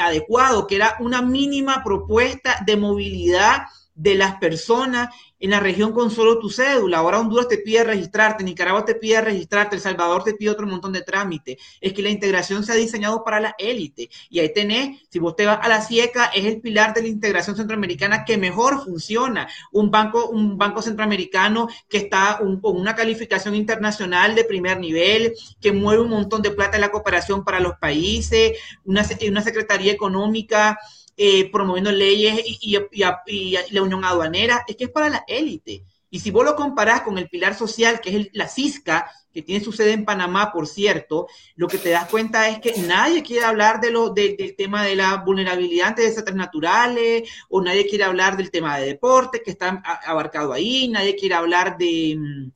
[0.00, 3.62] adecuado, que era una mínima propuesta de movilidad
[3.94, 6.98] de las personas en la región con solo tu cédula.
[6.98, 10.92] Ahora Honduras te pide registrarte, Nicaragua te pide registrarte, El Salvador te pide otro montón
[10.92, 11.56] de trámites.
[11.80, 14.10] Es que la integración se ha diseñado para la élite.
[14.28, 17.08] Y ahí tenés, si vos te vas a la CIECA, es el pilar de la
[17.08, 19.48] integración centroamericana que mejor funciona.
[19.72, 25.72] Un banco, un banco centroamericano que está con una calificación internacional de primer nivel, que
[25.72, 30.78] mueve un montón de plata en la cooperación para los países, una, una secretaría económica
[31.22, 35.84] eh, promoviendo leyes y, la unión aduanera, es que es para la élite.
[36.08, 39.62] Y si vos lo comparás con el pilar social, que es la CISCA, que tiene
[39.62, 43.44] su sede en Panamá, por cierto, lo que te das cuenta es que nadie quiere
[43.44, 48.38] hablar de lo, del tema de la vulnerabilidad ante desastres naturales, o nadie quiere hablar
[48.38, 52.50] del tema de deporte, que está abarcado ahí, nadie quiere hablar de, mm,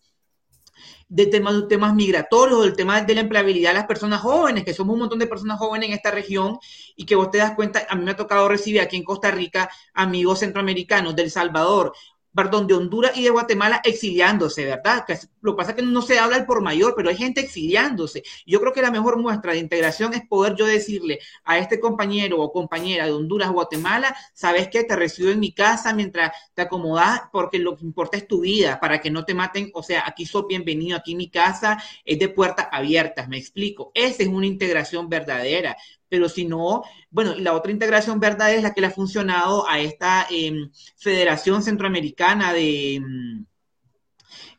[1.14, 4.94] de temas, temas migratorios, del tema de la empleabilidad de las personas jóvenes, que somos
[4.94, 6.58] un montón de personas jóvenes en esta región
[6.96, 9.30] y que vos te das cuenta, a mí me ha tocado recibir aquí en Costa
[9.30, 11.92] Rica amigos centroamericanos del Salvador
[12.34, 15.04] perdón, de Honduras y de Guatemala exiliándose, ¿verdad?
[15.40, 18.22] lo que pasa es que no se habla el por mayor, pero hay gente exiliándose.
[18.46, 22.40] Yo creo que la mejor muestra de integración es poder yo decirle a este compañero
[22.40, 27.22] o compañera de Honduras Guatemala, sabes que te recibo en mi casa mientras te acomodas
[27.32, 30.26] porque lo que importa es tu vida, para que no te maten, o sea, aquí
[30.26, 33.92] soy bienvenido, aquí mi casa es de puertas abiertas, me explico.
[33.94, 35.76] Esa es una integración verdadera
[36.14, 39.80] pero si no, bueno, la otra integración verdadera es la que le ha funcionado a
[39.80, 42.94] esta em, Federación Centroamericana de...
[42.94, 43.46] Em,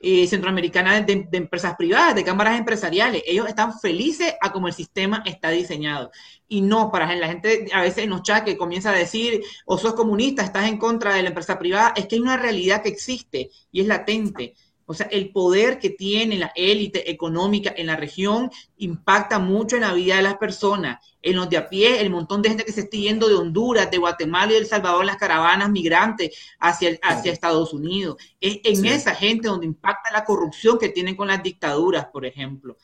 [0.01, 3.24] eh, centroamericana de, empresas privadas, de cámaras empresariales.
[3.26, 6.12] Ellos están felices a cómo el sistema está diseñado.
[6.49, 9.93] Y no, para la gente a veces en los que comienza a decir, o sos
[9.93, 13.49] comunista, estás en contra de la empresa privada, es que hay una realidad que existe
[13.72, 14.56] y es latente.
[14.86, 19.81] O sea, el poder que tiene la élite económica en la región impacta mucho en
[19.81, 22.71] la vida de las personas, en los de a pie, el montón de gente que
[22.71, 26.99] se está yendo de Honduras, de Guatemala y de El Salvador, las caravanas migrantes hacia,
[27.01, 28.17] hacia Estados Unidos.
[28.39, 32.77] Es en esa gente donde impacta la corrupción que tienen con las dictaduras, por ejemplo.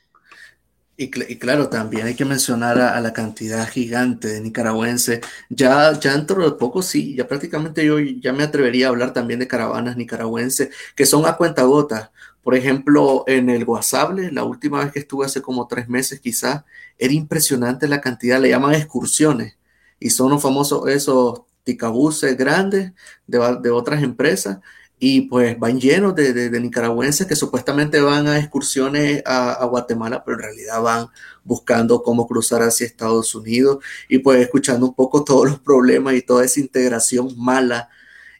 [1.03, 5.21] Y, claro, también hay que mencionar a, la cantidad gigante de nicaragüenses.
[5.49, 9.39] Ya, ya dentro de poco, sí, ya prácticamente yo ya me atrevería a hablar también
[9.39, 12.11] de caravanas nicaragüenses que son a cuenta gotas.
[12.43, 16.65] Por ejemplo, en el Guasable, la última vez que estuve hace como tres meses quizás,
[16.99, 19.57] era impresionante la cantidad, le llaman excursiones.
[19.99, 22.91] Y son los famosos esos ticabuses grandes
[23.25, 24.59] de, de otras empresas
[25.03, 30.43] y pues van llenos de, nicaragüenses que supuestamente van a excursiones a, Guatemala, pero en
[30.43, 31.07] realidad van
[31.43, 36.21] buscando cómo cruzar hacia Estados Unidos y pues escuchando un poco todos los problemas y
[36.21, 37.89] toda esa integración mala,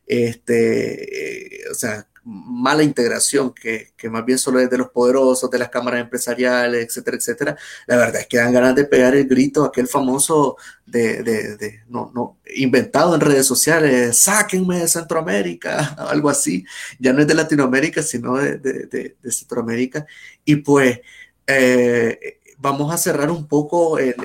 [0.06, 5.70] este, o sea, mala integración que, más bien solo es de los poderosos, de las
[5.70, 7.58] cámaras empresariales, etcétera, etcétera,
[7.88, 12.12] la verdad es que dan ganas de pegar el grito, aquel famoso de, de, no,
[12.14, 16.66] no, inventado en redes sociales, sáquenme de Centroamérica, algo así,
[17.00, 20.06] ya no es de Latinoamérica, sino de, Centroamérica.
[20.46, 21.00] Y pues
[21.48, 24.16] eh, vamos a cerrar un poco el,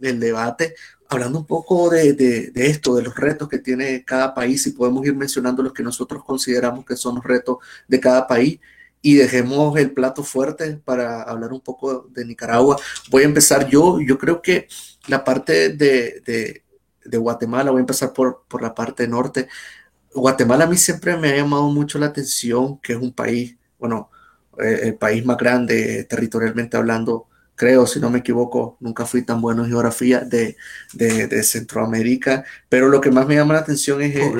[0.00, 0.74] el debate
[1.12, 5.14] hablando un poco de, esto, de los retos que tiene cada país, y podemos ir
[5.14, 7.58] mencionando los que nosotros consideramos que son los retos
[7.88, 8.60] de cada país,
[9.00, 12.76] y dejemos el plato fuerte para hablar un poco de Nicaragua.
[13.10, 14.68] Voy a empezar yo, yo creo que
[15.08, 16.62] la parte de,
[17.04, 19.48] Guatemala, voy a empezar por, por la parte norte.
[20.14, 24.10] Guatemala a mí siempre me ha llamado mucho la atención, que es un país, bueno,
[24.58, 27.28] eh, el país más grande territorialmente hablando
[27.62, 30.56] creo, si no me equivoco, nunca fui tan bueno en geografía de,
[30.94, 34.16] de, Centroamérica, pero lo que más me llama la atención es...
[34.16, 34.32] Eh,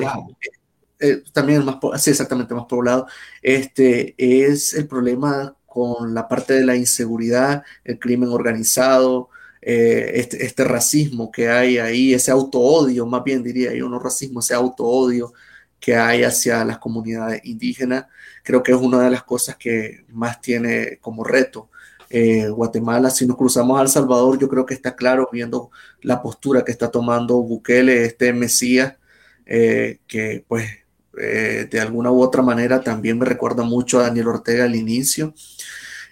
[0.99, 3.07] eh, también el más, sí, exactamente, más poblado,
[3.41, 9.29] este, es el problema con la parte de la inseguridad, el crimen organizado,
[9.61, 14.41] eh, este, este, racismo que hay ahí, ese auto-odio, más bien diría yo, no racismo,
[14.41, 15.31] ese auto-odio
[15.79, 18.05] que hay hacia las comunidades indígenas,
[18.43, 21.69] creo que es una de las cosas que más tiene como reto
[22.15, 23.09] eh, Guatemala.
[23.09, 25.71] Si nos cruzamos al Salvador, yo creo que está claro viendo
[26.03, 28.93] la postura que está tomando Bukele, este Mesías,
[29.47, 30.69] eh, que pues
[31.19, 35.33] eh, de alguna u otra manera también me recuerda mucho a Daniel Ortega al inicio.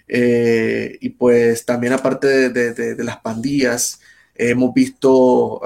[0.08, 4.00] y pues también aparte de las pandillas,
[4.34, 5.60] hemos visto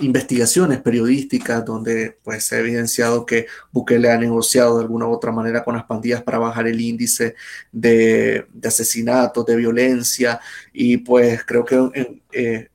[0.00, 5.32] investigaciones periodísticas donde pues se ha evidenciado que Bukele ha negociado de alguna u otra
[5.32, 7.34] manera con las pandillas para bajar el índice
[7.72, 10.40] de, asesinatos, de violencia
[10.72, 12.68] y pues creo que eh,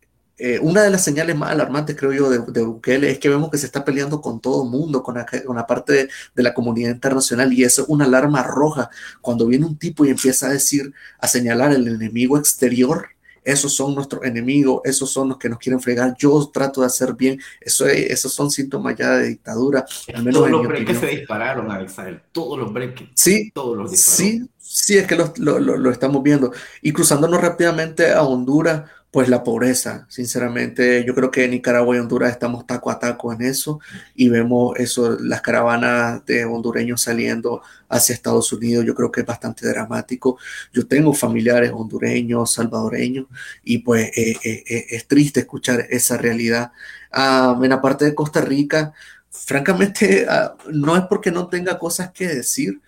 [0.44, 3.60] eh, una de las señales más alarmantes, creo yo, de, Bukele es que vemos que
[3.60, 7.54] se está peleando con todo el mundo, con la, parte de, de, la comunidad internacional,
[7.54, 8.90] y eso es una alarma roja.
[9.22, 13.10] Cuando viene un tipo y empieza a decir, a señalar el enemigo exterior,
[13.44, 17.14] esos son nuestros enemigos, esos son los que nos quieren fregar, yo trato de hacer
[17.14, 19.86] bien, eso esos son síntomas ya de dictadura.
[20.14, 23.04] Al menos todos los breaks se dispararon, Alexander, todos los breaks.
[23.16, 26.52] Sí, todos los sí, sí, es que lo, lo, lo, estamos viendo.
[26.82, 30.06] Y cruzándonos rápidamente a Honduras, pues la pobreza.
[30.10, 33.82] Sinceramente, yo creo que en Nicaragua y Honduras estamos taco a taco en eso
[34.16, 38.86] y vemos eso, las caravanas de hondureños saliendo hacia Estados Unidos.
[38.86, 40.38] Yo creo que es bastante dramático.
[40.74, 43.26] Yo tengo familiares hondureños, salvadoreños
[43.66, 46.72] y pues eh, eh, eh, es triste escuchar esa realidad.
[47.12, 48.94] Ah, en la parte de Costa Rica,
[49.30, 52.80] francamente, ah, no es porque no tenga cosas que decir,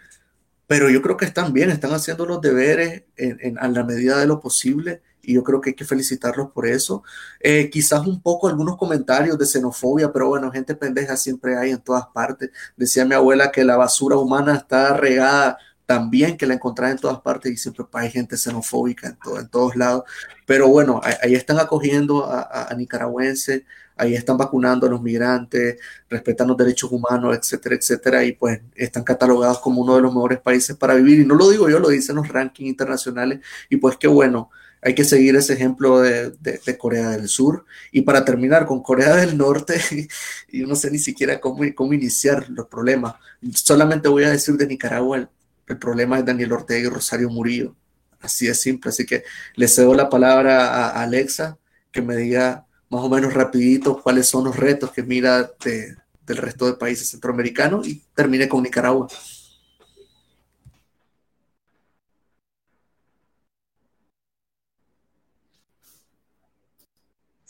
[0.67, 4.28] pero yo creo que están bien, están haciendo los deberes en, a la medida de
[4.28, 7.03] lo posible y yo creo que hay que felicitarlos por eso.
[7.39, 11.82] Eh, quizás un poco algunos comentarios de xenofobia, pero bueno, gente pendeja siempre hay en
[11.82, 12.51] todas partes.
[12.76, 17.21] Decía mi abuela que la basura humana está regada también, que la encontrás en todas
[17.21, 20.03] partes y siempre hay gente xenofóbica en, todo, en todos lados.
[20.45, 23.63] Pero bueno, ahí, están acogiendo a, a, nicaragüenses,
[23.95, 25.78] ahí están vacunando a los migrantes,
[26.09, 30.39] respetan los derechos humanos, etcétera, etcétera, y pues están catalogados como uno de los mejores
[30.39, 31.19] países para vivir.
[31.19, 34.49] Y no lo digo yo, lo dicen los rankings internacionales, y pues qué bueno
[34.84, 37.65] hay que seguir ese ejemplo de, Corea del Sur.
[37.91, 39.79] Y para terminar con Corea del Norte,
[40.51, 43.15] y no sé ni siquiera cómo, cómo iniciar los problemas,
[43.53, 47.75] solamente voy a decir de Nicaragua, el, problema es Daniel Ortega y Rosario Murillo.
[48.19, 48.89] Así de simple.
[48.89, 49.23] Así que
[49.55, 51.57] le cedo la palabra a Alexa,
[51.91, 56.67] que me diga más o menos rapidito cuáles son los retos que mira del resto
[56.67, 59.07] de países centroamericanos y termine con Nicaragua.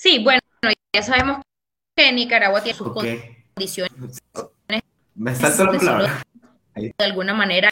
[0.04, 0.42] Sí, bueno,
[0.94, 1.42] ya sabemos
[1.96, 4.22] que Nicaragua tiene sus condiciones.
[5.16, 6.24] Me salta la palabra.
[6.76, 7.70] De alguna manera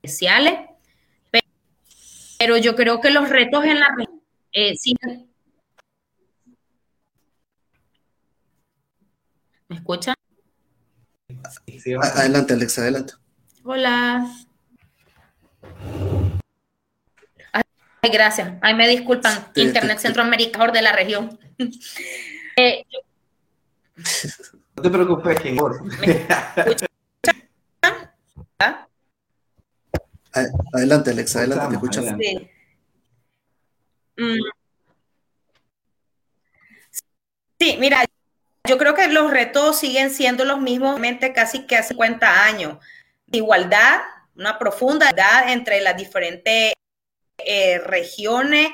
[0.00, 0.60] especiales,
[2.38, 3.88] pero yo creo que los retos en la
[4.52, 4.74] eh,
[9.68, 10.14] ¿Me escuchan?
[12.00, 13.12] Adelante, Alexa, adelante.
[13.62, 14.26] Hola.
[18.10, 18.54] Gracias.
[18.60, 19.46] Ay, me disculpan.
[19.54, 21.38] Internet Centroamérica de la región.
[22.54, 22.84] Eh,
[24.76, 25.56] no te preocupes, que
[30.74, 32.12] Adelante, Alexa, adelante, te escuchamos.
[34.18, 34.38] Mm.
[37.58, 37.76] Sí.
[37.78, 38.04] mira,
[38.68, 41.00] yo creo que los retos siguen siendo los mismos,
[41.32, 42.76] casi que hace 50 años.
[43.30, 44.00] Igualdad,
[44.36, 46.74] una profunda igualdad entre las diferentes
[47.46, 48.70] eh, regiones,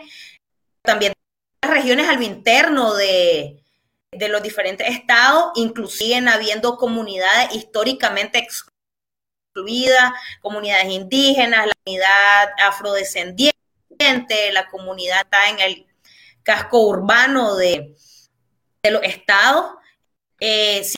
[0.82, 1.12] también
[1.62, 3.62] las regiones al interno de,
[4.12, 13.54] de los diferentes estados, inclusive habiendo comunidades históricamente excluidas, comunidades indígenas, la comunidad afrodescendiente,
[14.52, 15.86] la comunidad está en el
[16.42, 17.94] casco urbano de,
[18.82, 19.72] de los estados.
[20.40, 20.88] Eh,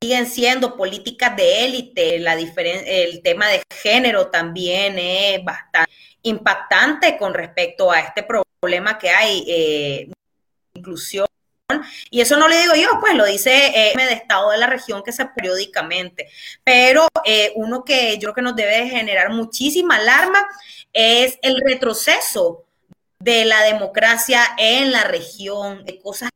[0.00, 5.90] siguen siendo políticas de élite, la el tema de género también es bastante
[6.22, 10.10] impactante con respecto a este problema que hay, eh,
[10.74, 11.28] inclusión
[12.10, 15.02] y eso no lo digo yo, pues lo dice eh, de Estado de la región
[15.02, 16.30] que se periódicamente.
[16.64, 20.48] Pero eh, uno que yo creo que nos debe generar muchísima alarma
[20.94, 22.64] es el retroceso
[23.18, 26.30] de la democracia en la región, de cosas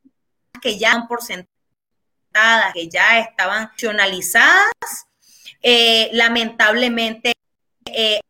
[0.61, 5.07] que ya han por sentadas, que ya estaban nacionalizadas.
[5.63, 7.33] Eh, lamentablemente
[7.87, 8.21] eh,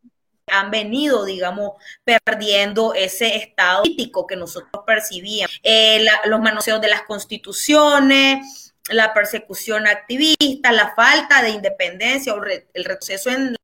[0.47, 5.59] han venido, digamos, perdiendo ese estado político que nosotros percibíamos.
[5.63, 12.85] Eh, los manoseos de las constituciones, la persecución activista, la falta de independencia o el
[12.85, 13.55] retroceso en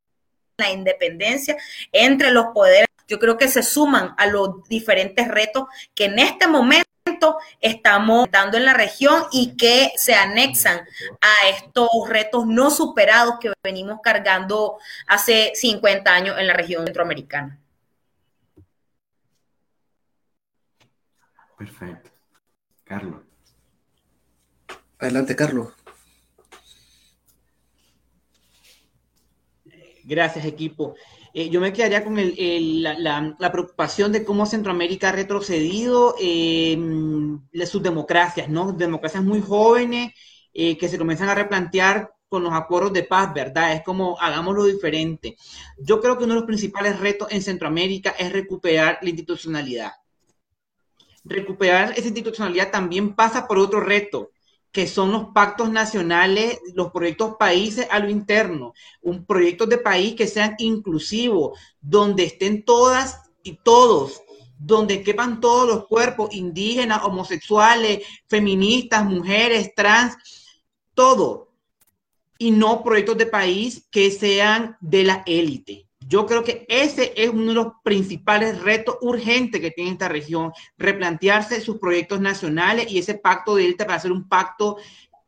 [0.58, 1.58] la independencia
[1.92, 5.66] entre los poderes, yo creo que se suman a los diferentes retos
[5.96, 6.89] que en este momento
[7.60, 10.80] estamos dando en la región y que se anexan
[11.22, 14.78] a estos retos no superados que venimos cargando
[15.08, 17.60] hace 50 años en la región centroamericana.
[21.58, 22.10] Perfecto.
[22.86, 23.22] Carlos.
[24.98, 25.74] Adelante, Carlos.
[30.10, 30.96] Gracias, equipo.
[31.36, 38.50] Eh, yo me quedaría con la, preocupación de cómo Centroamérica ha retrocedido en sus democracias,
[38.50, 38.72] ¿no?
[38.72, 40.14] Democracias muy jóvenes
[40.52, 43.74] eh, que se comienzan a replantear con los acuerdos de paz, ¿verdad?
[43.74, 45.38] Es como hagámoslo diferente.
[45.78, 49.92] Yo creo que uno de los principales retos en Centroamérica es recuperar la institucionalidad.
[51.24, 54.32] Recuperar esa institucionalidad también pasa por otro reto,
[54.72, 60.16] que son los pactos nacionales, los proyectos países a lo interno, un proyecto de país
[60.16, 64.22] que sean inclusivos, donde estén todas y todos,
[64.60, 70.16] donde quepan todos los cuerpos, indígenas, homosexuales, feministas, mujeres, trans,
[70.94, 71.50] todo.
[72.38, 75.89] Y no proyectos de país que sean de la élite.
[76.10, 80.52] Yo creo que ese es uno de los principales retos urgentes que tiene esta región,
[80.76, 84.78] replantearse sus proyectos nacionales y ese pacto de élite para hacer un pacto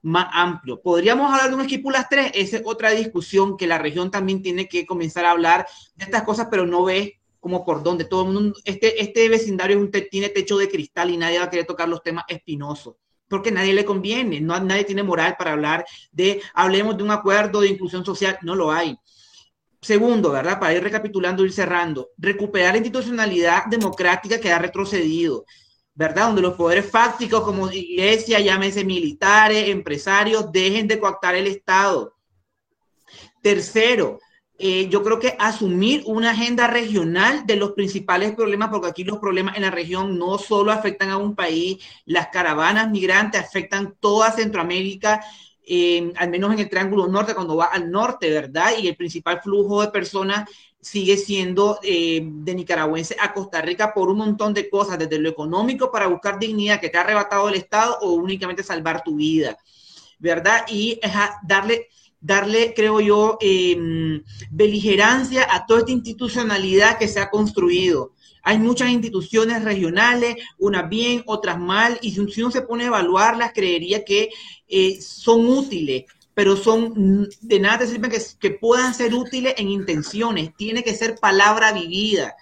[0.02, 0.82] más amplio.
[0.82, 2.32] ¿Podríamos hablar de un equipo las tres?
[2.34, 6.24] Esa es otra discusión que la región también tiene que comenzar a hablar de estas
[6.24, 8.06] cosas, pero no ve como por dónde.
[8.06, 11.46] Todo el mundo, este, este vecindario es un tiene techo de cristal y nadie va
[11.46, 12.96] a querer tocar los temas espinosos
[13.32, 17.62] porque nadie le conviene, no, nadie tiene moral para hablar de, hablemos de un acuerdo
[17.62, 18.98] de inclusión social, no lo hay.
[19.82, 20.60] Segundo, ¿verdad?
[20.60, 25.46] Para ir recapitulando, ir cerrando, recuperar la institucionalidad democrática que ha retrocedido,
[25.96, 26.28] ¿verdad?
[26.28, 32.16] Donde los poderes fácticos como iglesia, llámese militares, empresarios, dejen de coactar el Estado.
[33.42, 34.20] Tercero,
[34.60, 39.18] eh, yo creo que asumir una agenda regional de los principales problemas, porque aquí los
[39.18, 44.32] problemas en la región no solo afectan a un país, las caravanas migrantes afectan toda
[44.32, 45.26] Centroamérica
[46.18, 48.72] al menos en el Triángulo Norte, cuando va al norte, ¿verdad?
[48.80, 50.50] Y el principal flujo de personas
[50.82, 55.30] sigue siendo eh, de nicaragüense a Costa Rica por un montón de cosas, desde lo
[55.30, 59.58] económico para buscar dignidad que te ha arrebatado el Estado o únicamente salvar tu vida,
[60.20, 60.66] ¿verdad?
[60.68, 61.00] Y
[61.44, 61.88] darle,
[62.20, 68.14] darle, creo yo, em, beligerancia a toda esta institucionalidad que se ha construido.
[68.44, 73.52] Hay muchas instituciones regionales, unas bien, otras mal, y si uno se pone a evaluarlas,
[73.54, 74.30] creería que
[74.68, 79.70] eh, son útiles, pero son de nada te sirven que, que puedan ser útiles en
[79.70, 80.56] intenciones.
[80.56, 82.36] Tiene que ser palabra vivida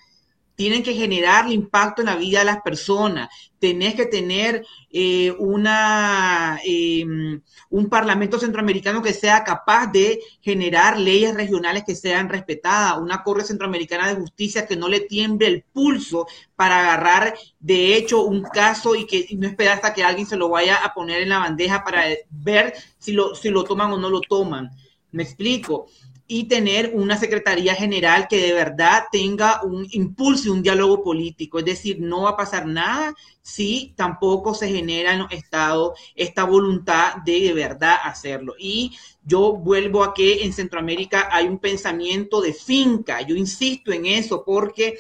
[0.59, 3.29] tienen que generar impacto en la vida de las personas.
[3.59, 11.33] Tenés que tener eh, una, em, un parlamento centroamericano que sea capaz de generar leyes
[11.33, 16.27] regionales que sean respetadas, una Corte Centroamericana de Justicia que no le tiemble el pulso
[16.57, 20.49] para agarrar de hecho un caso y que no esperar hasta que alguien se lo
[20.49, 24.09] vaya a poner en la bandeja para ver si lo, si lo toman o no
[24.09, 24.69] lo toman.
[25.13, 25.87] Me explico
[26.31, 31.57] y tener una Secretaría General que de verdad tenga un impulso y un diálogo político.
[31.57, 36.43] Es decir, no va a pasar nada si tampoco se genera en los estados esta
[36.43, 38.53] voluntad de de verdad hacerlo.
[38.59, 43.21] Y yo vuelvo a que en Centroamérica hay un pensamiento de finca.
[43.23, 44.99] Yo insisto en eso porque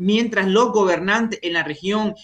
[0.00, 2.14] mientras los gobernantes en la región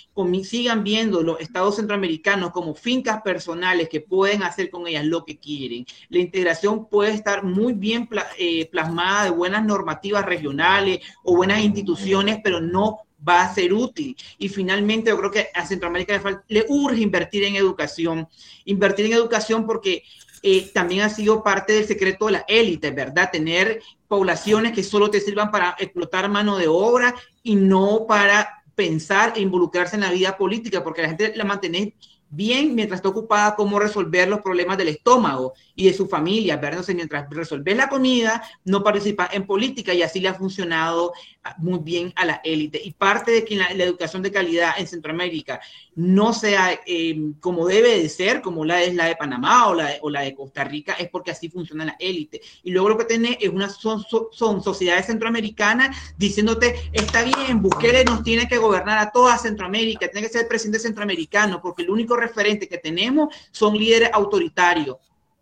[0.43, 5.39] sigan viendo los estados centroamericanos como fincas personales que pueden hacer con ellas lo que
[5.39, 5.85] quieren.
[6.09, 8.09] La integración puede estar muy bien
[8.39, 14.17] eh, plasmada de buenas normativas regionales o buenas instituciones, pero no va a ser útil.
[14.39, 18.27] Y finalmente yo creo que a Centroamérica le, urge invertir en educación,
[18.65, 20.03] invertir en educación porque
[20.49, 23.31] eh, también ha sido parte del secreto de la élite, ¿verdad?
[23.33, 29.33] Tener poblaciones que solo te sirvan para explotar mano de obra y no para pensar
[29.35, 31.97] e involucrarse en la vida política, porque la gente la mantiene
[32.29, 36.85] bien mientras está ocupada cómo resolver los problemas del estómago y de su familia, ¿verdad?
[36.95, 41.13] Mientras resolver la comida, no participa en política y así le ha funcionado
[41.45, 42.81] ah, muy bien a la élite.
[42.83, 45.61] Y parte de que la, educación de calidad en Centroamérica
[45.95, 49.87] no sea em, como debe de ser, como la es la de Panamá o la
[49.89, 52.41] de, o la de Costa Rica, es porque así funciona la élite.
[52.63, 58.05] Y luego lo que tiene es una, son, son sociedades centroamericanas diciéndote, está bien, Bukele
[58.05, 62.16] nos tiene que gobernar a toda Centroamérica, tiene que ser presidente centroamericano, porque el único
[62.17, 64.97] referente que tenemos son líderes autoritarios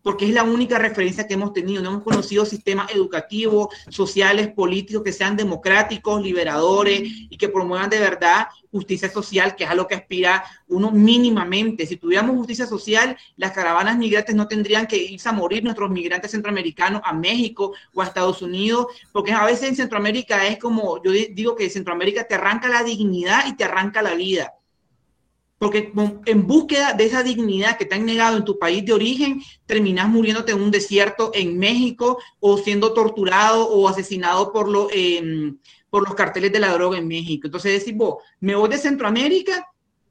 [0.05, 1.83] porque es la única referencia que hemos tenido.
[1.83, 8.01] No hemos conocido sistemas educativos, sociales, políticos que sean democráticos, liberadores y que promuevan de
[8.01, 11.87] verdad justicia social, que es a lo que aspira uno mínimamente.
[11.87, 16.33] Si tuviéramos justicia social, las caravanas migrantes no tendrían que irse a morir nuestros migrantes
[16.33, 21.13] centroamericanos a México o a Estados Unidos, porque a veces en Centroamérica es como, yo
[21.13, 24.53] digo que Centroamérica te arranca la dignidad y te arranca la vida
[25.65, 25.95] porque
[26.27, 30.11] en búsqueda de esa dignidad que te han negado en tu país de origen, terminas
[30.11, 35.57] muriéndote en un desierto en México o siendo torturado o asesinado por, lo, em,
[35.89, 37.47] por los carteles de la droga en México.
[37.47, 39.67] Entonces decir, vos, me voy de Centroamérica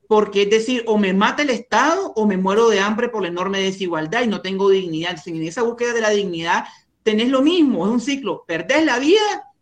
[0.08, 3.28] porque es decir, o me mata el Estado o me muero de hambre por la
[3.28, 5.12] enorme desigualdad y no tengo dignidad.
[5.12, 6.64] Entonces, en esa búsqueda de la dignidad
[7.04, 9.53] tenés lo mismo, es un ciclo, perdés la vida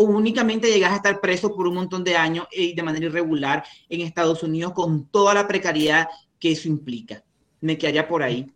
[0.00, 3.64] o únicamente llegas a estar preso por un montón de años y de manera irregular
[3.88, 6.06] en Estados Unidos con toda la precariedad
[6.38, 7.24] que eso implica.
[7.60, 8.48] Me quedaría por ahí.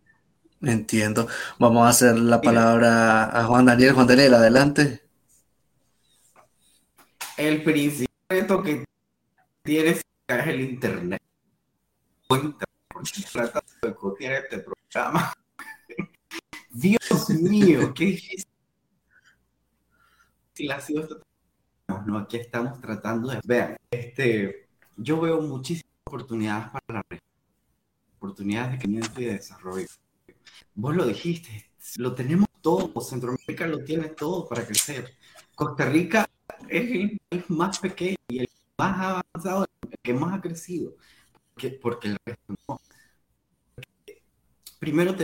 [0.61, 1.27] Entiendo.
[1.59, 3.91] Vamos a hacer la palabra a Juan Daniel.
[3.91, 5.01] Juan Daniel, adelante.
[7.35, 8.85] El principio que
[9.63, 11.21] tienes es el internet.
[12.25, 12.65] Cuenta,
[13.81, 15.33] de copiar este programa.
[16.69, 18.45] Dios mío, qué difícil
[20.71, 21.32] ha sido este
[22.05, 22.17] ¿no?
[22.17, 23.39] Aquí estamos tratando de...
[23.43, 24.67] Vean, este,
[24.97, 27.29] yo veo muchísimas oportunidades para la región,
[28.17, 29.87] oportunidades de crecimiento y de desarrollo.
[30.75, 35.13] Vos lo dijiste, lo tenemos todo, Centroamérica lo tiene todo para crecer.
[35.55, 36.27] Costa Rica
[36.67, 40.95] es el país más pequeño y el más avanzado, el que más ha crecido,
[41.53, 42.79] porque, porque el resto no.
[44.79, 45.15] Primero,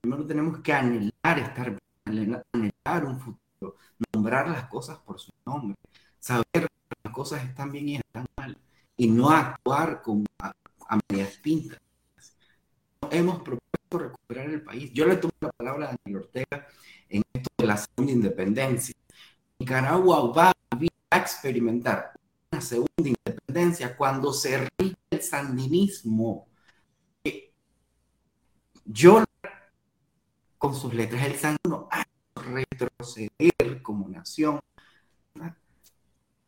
[0.00, 3.76] primero tenemos que anhelar estar anhelar un futuro,
[4.12, 5.76] nombrar las cosas por su nombre,
[6.22, 8.56] saber que las cosas están bien y están mal,
[8.96, 10.52] y no actuar con, a,
[11.10, 11.80] medias pintas.
[13.10, 14.92] Hemos propuesto recuperar el país.
[14.92, 16.68] Yo le tomo la palabra a Daniel Ortega
[17.08, 18.94] en esto de la segunda independencia.
[19.58, 20.52] Nicaragua va
[21.10, 22.12] a experimentar
[22.52, 26.46] una segunda independencia cuando se ríe el sandinismo.
[28.84, 29.24] Yo,
[30.58, 32.04] con sus letras, el sandino ha
[32.34, 34.60] retroceder como nación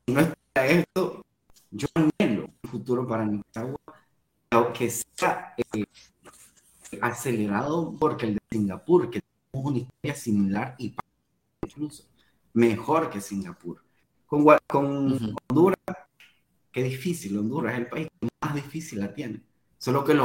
[0.06, 1.24] no está esto,
[1.70, 3.78] yo anhelo un futuro para Nicaragua,
[4.50, 5.84] aunque sea eh,
[7.00, 10.94] acelerado porque el de Singapur, que tenemos una historia similar y
[11.62, 12.04] incluso
[12.52, 13.82] mejor que Singapur.
[14.26, 15.78] Con, con Honduras,
[16.70, 19.42] qué difícil, Honduras es el país que más difícil la tiene.
[19.78, 20.24] Solo que lo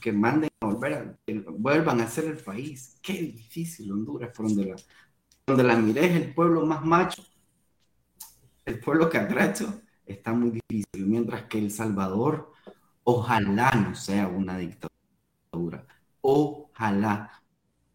[0.00, 2.98] que manden a volver que vuelvan a ser el país.
[3.00, 4.76] Qué difícil Honduras, por donde la,
[5.46, 7.24] donde la miré es el pueblo más macho
[8.64, 12.52] el pueblo catracho está muy difícil, mientras que El Salvador
[13.04, 15.86] ojalá no sea una dictadura.
[16.20, 17.42] Ojalá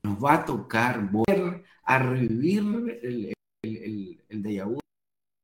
[0.04, 3.34] nos va a tocar volver a revivir el,
[3.64, 4.66] el, el, de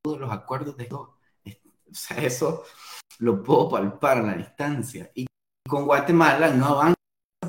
[0.03, 1.17] los acuerdos de todo.
[1.45, 2.63] O sea, eso
[3.19, 5.11] lo puedo palpar a la distancia.
[5.15, 5.25] Y
[5.67, 6.95] con Guatemala no avanza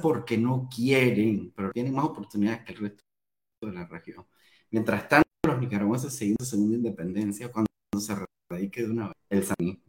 [0.01, 3.05] porque no quieren, pero tienen más oportunidades que el resto
[3.63, 4.27] de la región.
[4.77, 7.67] Mientras tanto, los nicaragüenses seguimos su segunda independencia cuando
[7.99, 8.15] se
[8.51, 9.81] radique de una vez el sanismo.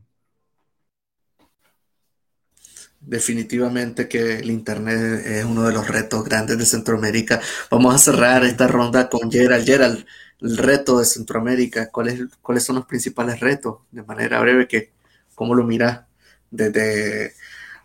[3.02, 7.42] definitivamente que el Internet es uno de los retos grandes de Centroamérica.
[7.70, 9.66] Vamos a cerrar esta ronda con Gerald.
[9.66, 10.06] Gerald,
[10.40, 13.80] el reto de Centroamérica, ¿cuáles, cuáles son los principales retos?
[13.92, 14.94] De manera breve, que,
[15.36, 16.06] ¿cómo lo miras
[16.50, 17.34] desde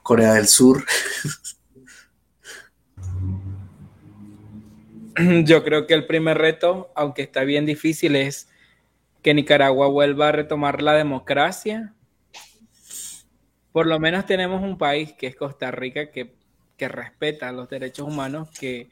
[0.04, 0.84] Corea del Sur?
[5.44, 8.48] Yo creo que el primer reto, aunque está bien difícil, es
[9.22, 11.94] que Nicaragua vuelva a retomar la democracia.
[13.72, 16.34] Por lo menos tenemos un país que es Costa Rica que,
[16.76, 18.88] que respeta los derechos humanos, que,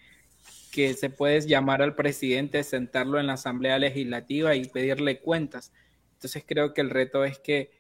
[0.70, 5.72] que se puede llamar al presidente, sentarlo en la Asamblea Legislativa y pedirle cuentas.
[6.14, 7.70] Entonces creo que el reto es que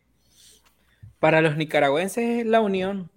[1.18, 3.10] para los nicaragüenses es la unión,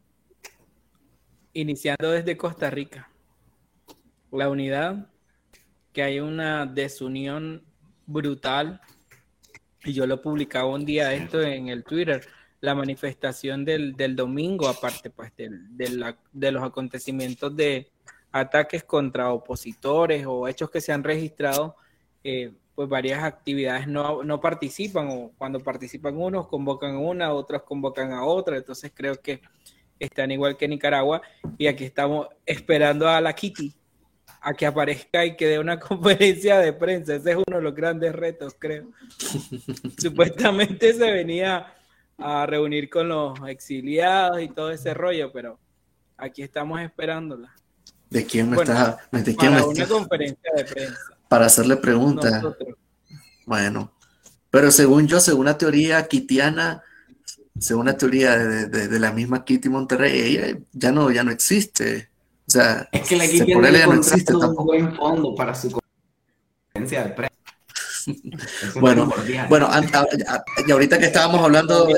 [1.54, 3.10] iniciando desde Costa Rica.
[4.32, 5.13] La unidad,
[5.94, 7.64] que hay una desunión
[8.06, 8.82] brutal
[9.86, 12.26] y yo lo publicaba un día esto en el Twitter,
[12.62, 17.92] la manifestación del, domingo, aparte pues de los acontecimientos de
[18.32, 21.76] ataques contra opositores o hechos que se han registrado,
[22.24, 27.64] eh, pues varias actividades no, no, participan o cuando participan unos convocan a una, otros
[27.64, 29.42] convocan a otra, entonces creo que
[30.00, 31.22] están igual que Nicaragua
[31.58, 33.74] y aquí estamos esperando a la Kitty
[34.44, 37.16] a que aparezca y que dé una conferencia de prensa.
[37.16, 38.92] Ese es uno de los grandes retos, creo.
[39.98, 41.74] Supuestamente se venía
[42.18, 45.60] a reunir con los exiliados y todo ese rollo, pero
[46.18, 47.54] aquí estamos esperándola.
[48.10, 48.98] ¿De quién me está?
[49.12, 51.00] ¿De quién para una conferencia de prensa.
[51.28, 52.44] Para hacerle preguntas.
[53.46, 53.92] Bueno,
[54.52, 56.84] pero según yo, según la teoría kitiana,
[57.58, 62.13] según la teoría de, de, la misma Kitty Monterrey, ella ya no, ya no existe.
[62.48, 67.10] O sea, es que la Kitty no existe un buen fondo para su conferencia de
[67.12, 67.34] prensa.
[68.82, 69.12] bueno,
[69.48, 69.70] bueno,
[70.68, 71.94] y ahorita que estábamos hablando de,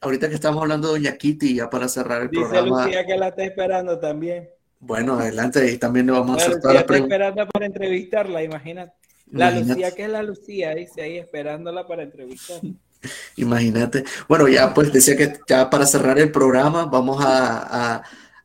[0.00, 2.84] ahorita que estábamos hablando de Doña Kitty, ya para cerrar el Dice programa.
[2.84, 4.50] Lucía que la está esperando también.
[4.80, 7.14] Bueno, adelante, y también le vamos a hacer todas las preguntas.
[7.16, 8.92] esperando para entrevistarla, imagínate.
[9.30, 12.72] La Lucía, que es la Lucía, dice ahí esperándola para entrevistarla.
[13.36, 14.04] Imagínate.
[14.28, 18.02] Bueno, ya pues decía que ya para cerrar el programa vamos a,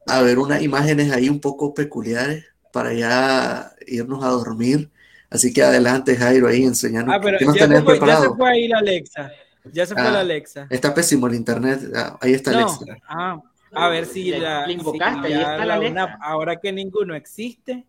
[0.08, 4.90] a, ver unas imágenes ahí un poco peculiares para ya irnos a dormir.
[5.30, 7.12] Así que adelante, Jairo, ahí enseñando.
[7.12, 9.32] Ah, pero ya, se fue, ya, se fue, ahí la Alexa.
[9.74, 10.68] Ya se fue la ah, Alexa.
[10.70, 11.82] Está pésimo el internet.
[11.96, 12.86] Ah, ahí está Alexa.
[13.08, 13.42] Ah,
[13.74, 17.86] a ver si la, invocaste, está la, ahora que ninguno existe,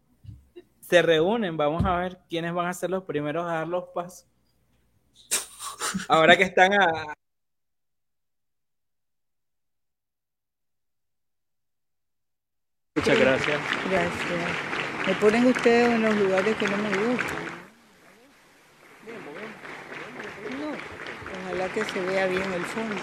[0.81, 1.57] se reúnen.
[1.57, 4.27] Vamos a ver quiénes van a ser los primeros a dar los pasos.
[6.09, 7.15] Ahora que están a,
[12.99, 13.61] Muchas gracias.
[13.89, 15.07] Gracias.
[15.07, 17.39] Me ponen ustedes en los lugares que no me gustan.
[20.59, 22.97] No, ojalá que se vea bien el fondo,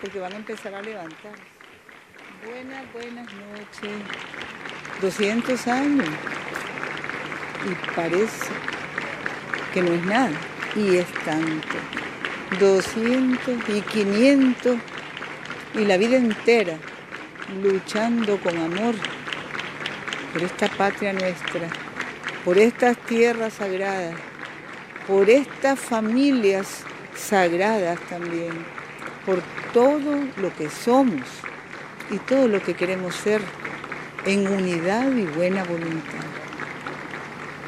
[0.00, 1.32] porque van a empezar a levantar.
[2.46, 3.90] Buenas, buenas noches.
[5.02, 6.08] 200 años.
[7.68, 8.52] Y parece
[9.74, 10.30] que no es nada.
[10.76, 11.76] Y es tanto.
[12.60, 14.76] 200 y 500
[15.74, 16.78] y la vida entera
[17.62, 18.94] luchando con amor
[20.32, 21.68] por esta patria nuestra,
[22.44, 24.14] por estas tierras sagradas,
[25.06, 26.84] por estas familias
[27.14, 28.64] sagradas también,
[29.26, 29.42] por
[29.72, 31.26] todo lo que somos
[32.10, 33.40] y todo lo que queremos ser
[34.24, 36.24] en unidad y buena voluntad.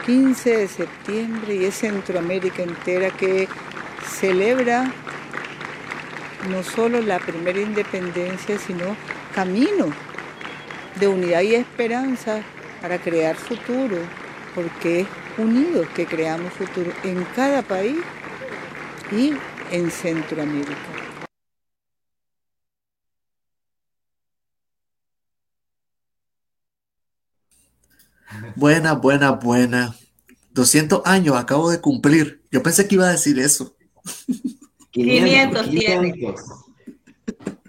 [0.06, 3.48] 15 de septiembre y es Centroamérica entera que
[4.04, 4.90] celebra
[6.50, 8.96] no solo la primera independencia, sino
[9.34, 9.86] camino
[10.98, 12.42] de unidad y esperanza
[12.80, 13.96] para crear futuro,
[14.54, 15.06] porque es
[15.38, 17.98] unidos que creamos futuro en cada país
[19.10, 19.34] y
[19.70, 20.76] en Centroamérica.
[28.56, 29.94] Buena, buena, buena.
[30.50, 32.42] 200 años acabo de cumplir.
[32.50, 33.74] Yo pensé que iba a decir eso.
[34.90, 36.61] 500, 500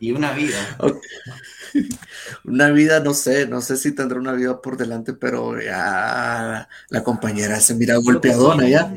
[0.03, 0.57] Y una vida.
[2.43, 7.03] Una vida, no sé, no sé si tendrá una vida por delante, pero ya la
[7.03, 8.93] compañera se mira golpeadona ya.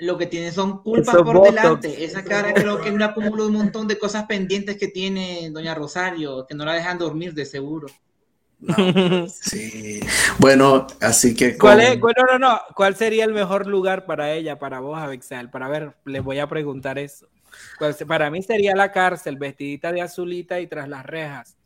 [0.00, 2.04] Lo que tiene son culpas por delante.
[2.04, 5.50] Esa cara creo que es un acúmulo de un montón de cosas pendientes que tiene
[5.52, 7.86] doña Rosario, que no la dejan dormir de seguro.
[9.28, 10.00] sí.
[10.38, 11.56] Bueno, así que.
[11.56, 12.00] ¿Cuál es?
[12.00, 12.60] Bueno, no, no.
[12.74, 15.48] ¿Cuál sería el mejor lugar para ella, para vos, Abixal?
[15.48, 17.28] Para ver, les voy a preguntar eso.
[18.06, 21.56] Para mí sería la cárcel, vestidita de azulita y tras las rejas.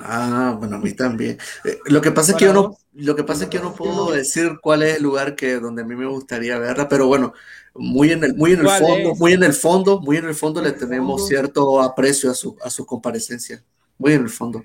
[0.00, 1.38] Ah, bueno, a mí también.
[1.64, 3.74] Eh, lo que pasa es que yo no, lo que pasa es que yo no
[3.74, 7.32] puedo decir cuál es el lugar que donde a mí me gustaría verla, pero bueno,
[7.74, 10.62] muy en el, muy en el fondo, muy en el fondo, muy en el fondo
[10.62, 13.62] le tenemos cierto aprecio a su, a su comparecencia.
[13.98, 14.64] Muy en el fondo.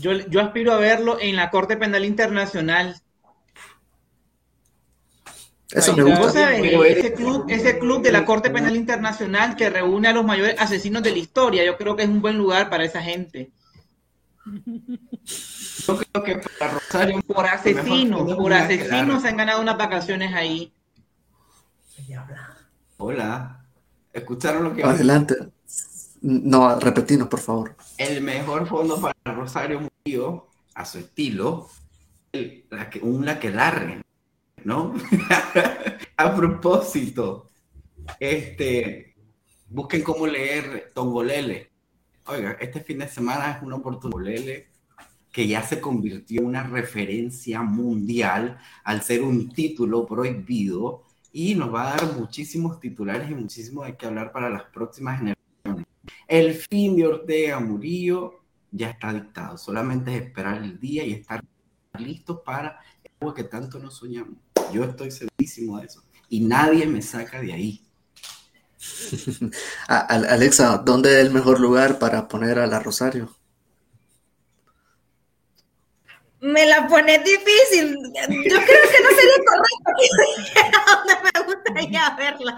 [0.00, 3.00] Yo, yo aspiro a verlo en la Corte Penal Internacional.
[5.72, 6.56] Eso me gusta.
[6.56, 11.02] ese, club, ese club de la Corte Penal Internacional que reúne a los mayores asesinos
[11.02, 13.52] de la historia, yo creo que es un buen lugar para esa gente.
[15.86, 20.72] Yo creo que para Rosario, por asesinos, por asesinos se han ganado unas vacaciones ahí.
[22.96, 23.64] Hola,
[24.12, 25.36] ¿escucharon lo que Adelante.
[26.22, 27.76] No, repetinos, por favor.
[27.96, 31.68] El mejor fondo para Rosario Murillo, a su estilo,
[32.32, 34.02] el, la que, un laquelarre,
[34.64, 34.94] ¿no?
[36.16, 37.48] a propósito,
[38.18, 39.14] este,
[39.68, 41.70] busquen cómo leer Tongolele.
[42.26, 44.64] Oiga, este fin de semana es una oportunidad
[45.32, 51.72] que ya se convirtió en una referencia mundial al ser un título prohibido y nos
[51.72, 55.86] va a dar muchísimos titulares y muchísimo de qué hablar para las próximas generaciones.
[56.26, 58.40] El fin de Ortega Murillo
[58.72, 61.42] ya está dictado, solamente es esperar el día y estar
[61.98, 62.80] listos para
[63.20, 64.38] algo que tanto nos soñamos.
[64.72, 67.84] Yo estoy segurísimo de eso y nadie me saca de ahí.
[69.88, 73.36] Alexa, ¿dónde es el mejor lugar para poner a la Rosario?
[76.40, 77.94] Me la pone difícil.
[77.94, 79.90] Yo creo que no sería correcto
[80.54, 82.56] que me gustaría verla.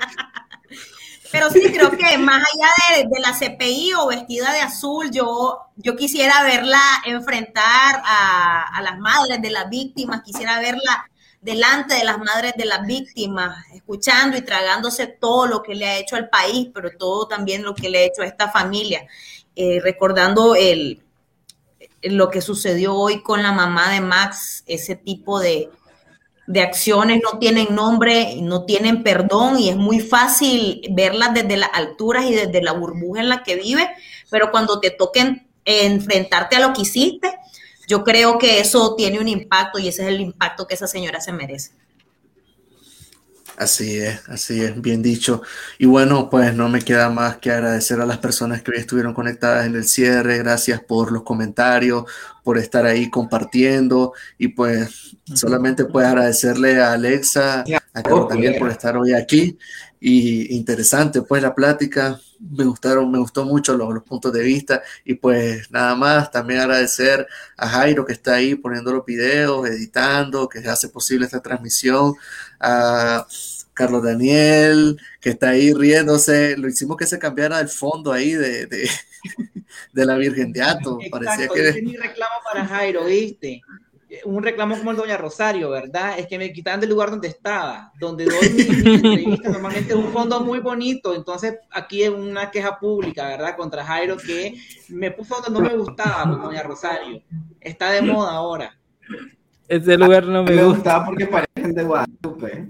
[1.32, 5.96] Pero sí creo que más allá de, la CPI o vestida de azul, yo, yo
[5.96, 11.08] quisiera verla enfrentar a, a, las madres de las víctimas, quisiera verla
[11.40, 15.98] delante de las madres de las víctimas, escuchando y tragándose todo lo que le ha
[15.98, 19.06] hecho al país, pero todo también lo que le ha hecho a esta familia,
[19.56, 21.02] eh, recordando el,
[22.02, 25.70] lo que sucedió hoy con la mamá de Max, ese tipo de,
[26.60, 32.26] acciones no tienen nombre, no tienen perdón y es muy fácil verlas desde las alturas
[32.26, 33.88] y desde la burbuja en la que vive,
[34.30, 37.32] pero cuando te toquen enfrentarte a lo que hiciste,
[37.88, 41.20] yo creo que eso tiene un impacto y ese es el impacto que esa señora
[41.20, 41.72] se merece.
[43.56, 45.42] Así es, así es, bien dicho.
[45.78, 49.12] Y bueno, pues no me queda más que agradecer a las personas que hoy estuvieron
[49.12, 50.38] conectadas en el cierre.
[50.38, 52.04] Gracias por los comentarios,
[52.42, 54.14] por estar ahí compartiendo.
[54.38, 59.58] Y pues solamente pues agradecerle a Alexa, a Carlos también por estar hoy aquí.
[60.00, 62.18] Y interesante pues la plática.
[62.40, 64.82] Me gustaron, me gustó mucho los, los puntos de vista.
[65.04, 67.24] Y pues nada más, también agradecer
[67.56, 72.14] a Jairo que está ahí poniendo los videos, editando, que hace posible esta transmisión
[72.62, 73.26] a
[73.74, 76.56] Carlos Daniel, que está ahí riéndose.
[76.56, 78.88] Lo hicimos que se cambiara el fondo ahí de, de,
[79.92, 80.98] la Virgen de Ato.
[81.10, 81.68] Parecía que...
[81.68, 83.62] es mi reclamo para Jairo, ¿viste?
[84.26, 86.18] Un reclamo como el Doña Rosario, ¿verdad?
[86.18, 90.40] Es que me quitaron del lugar donde estaba, donde doy mi, Normalmente es un fondo
[90.40, 93.56] muy bonito, entonces aquí es una queja pública, ¿verdad?
[93.56, 94.54] Contra Jairo que
[94.88, 97.22] me puso donde no me gustaba, Doña Rosario.
[97.58, 98.78] Está de moda ahora.
[99.68, 102.68] Ese lugar no me, me gustaba porque parecen de Guadalupe.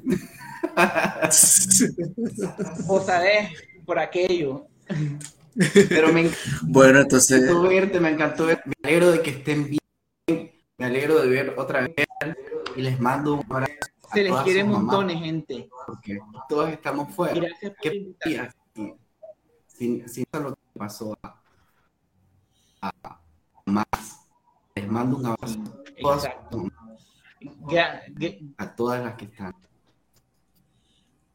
[2.86, 3.50] Vos sabés,
[3.84, 4.66] por aquello.
[5.88, 6.30] Pero me
[6.62, 7.42] bueno, entonces...
[7.42, 8.68] encantó verte, me encantó verte.
[8.68, 9.80] Me alegro de que estén bien.
[10.78, 11.94] Me alegro de ver otra vez.
[12.76, 13.72] Y les mando un abrazo.
[14.12, 15.68] Se les quiere montones, gente.
[15.86, 17.34] Porque todos estamos fuera.
[17.34, 18.14] Gracias por ¿Qué
[19.66, 21.34] sin, sin, lo que pasó a,
[22.82, 22.92] a,
[23.66, 23.86] más.
[24.74, 25.58] Les mando un abrazo.
[25.96, 26.64] Exacto
[28.58, 29.52] a todas las que están.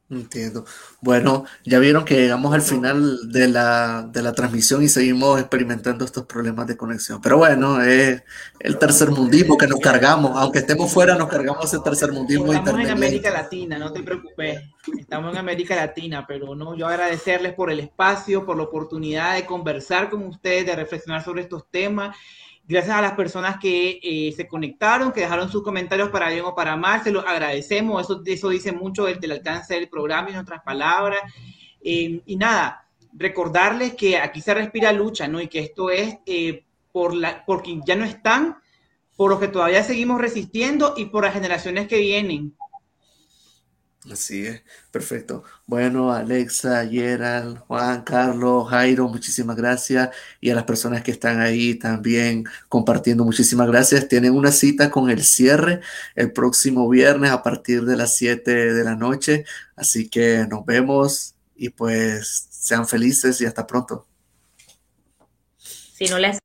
[0.10, 0.64] Entiendo.
[1.02, 6.06] Bueno, ya vieron que llegamos al final de la, de la transmisión y seguimos experimentando
[6.06, 7.20] estos problemas de conexión.
[7.22, 8.24] Pero bueno, es
[8.60, 10.32] el tercer mundismo que nos cargamos.
[10.36, 12.54] Aunque estemos fuera, nos cargamos el tercer mundismo.
[12.54, 14.62] Estamos en América Latina, no te preocupes.
[14.98, 19.46] Estamos en América Latina, pero no, yo agradecerles por el espacio, por la oportunidad de
[19.46, 22.16] conversar con ustedes, de reflexionar sobre estos temas
[22.70, 26.54] Gracias a las personas que eh, se conectaron, que dejaron sus comentarios para bien o
[26.54, 28.04] para mal, se los agradecemos.
[28.04, 31.22] Eso, eso dice mucho del, del alcance del programa y nuestras palabras.
[31.82, 35.40] Eh, y nada, recordarles que aquí se respira lucha, ¿no?
[35.40, 38.58] Y que esto es eh, por, la, por quien ya no están,
[39.16, 42.54] por los que todavía seguimos resistiendo y por las generaciones que vienen.
[44.12, 45.44] Así es, perfecto.
[45.66, 50.10] Bueno, Alexa, Gerald, Juan, Carlos, Jairo, muchísimas gracias.
[50.40, 54.08] Y a las personas que están ahí también compartiendo, muchísimas gracias.
[54.08, 55.82] Tienen una cita con el cierre
[56.16, 59.46] el próximo viernes a partir de las 7 de la noche.
[59.76, 64.08] Así que nos vemos y pues sean felices y hasta pronto.
[65.58, 66.40] Si no les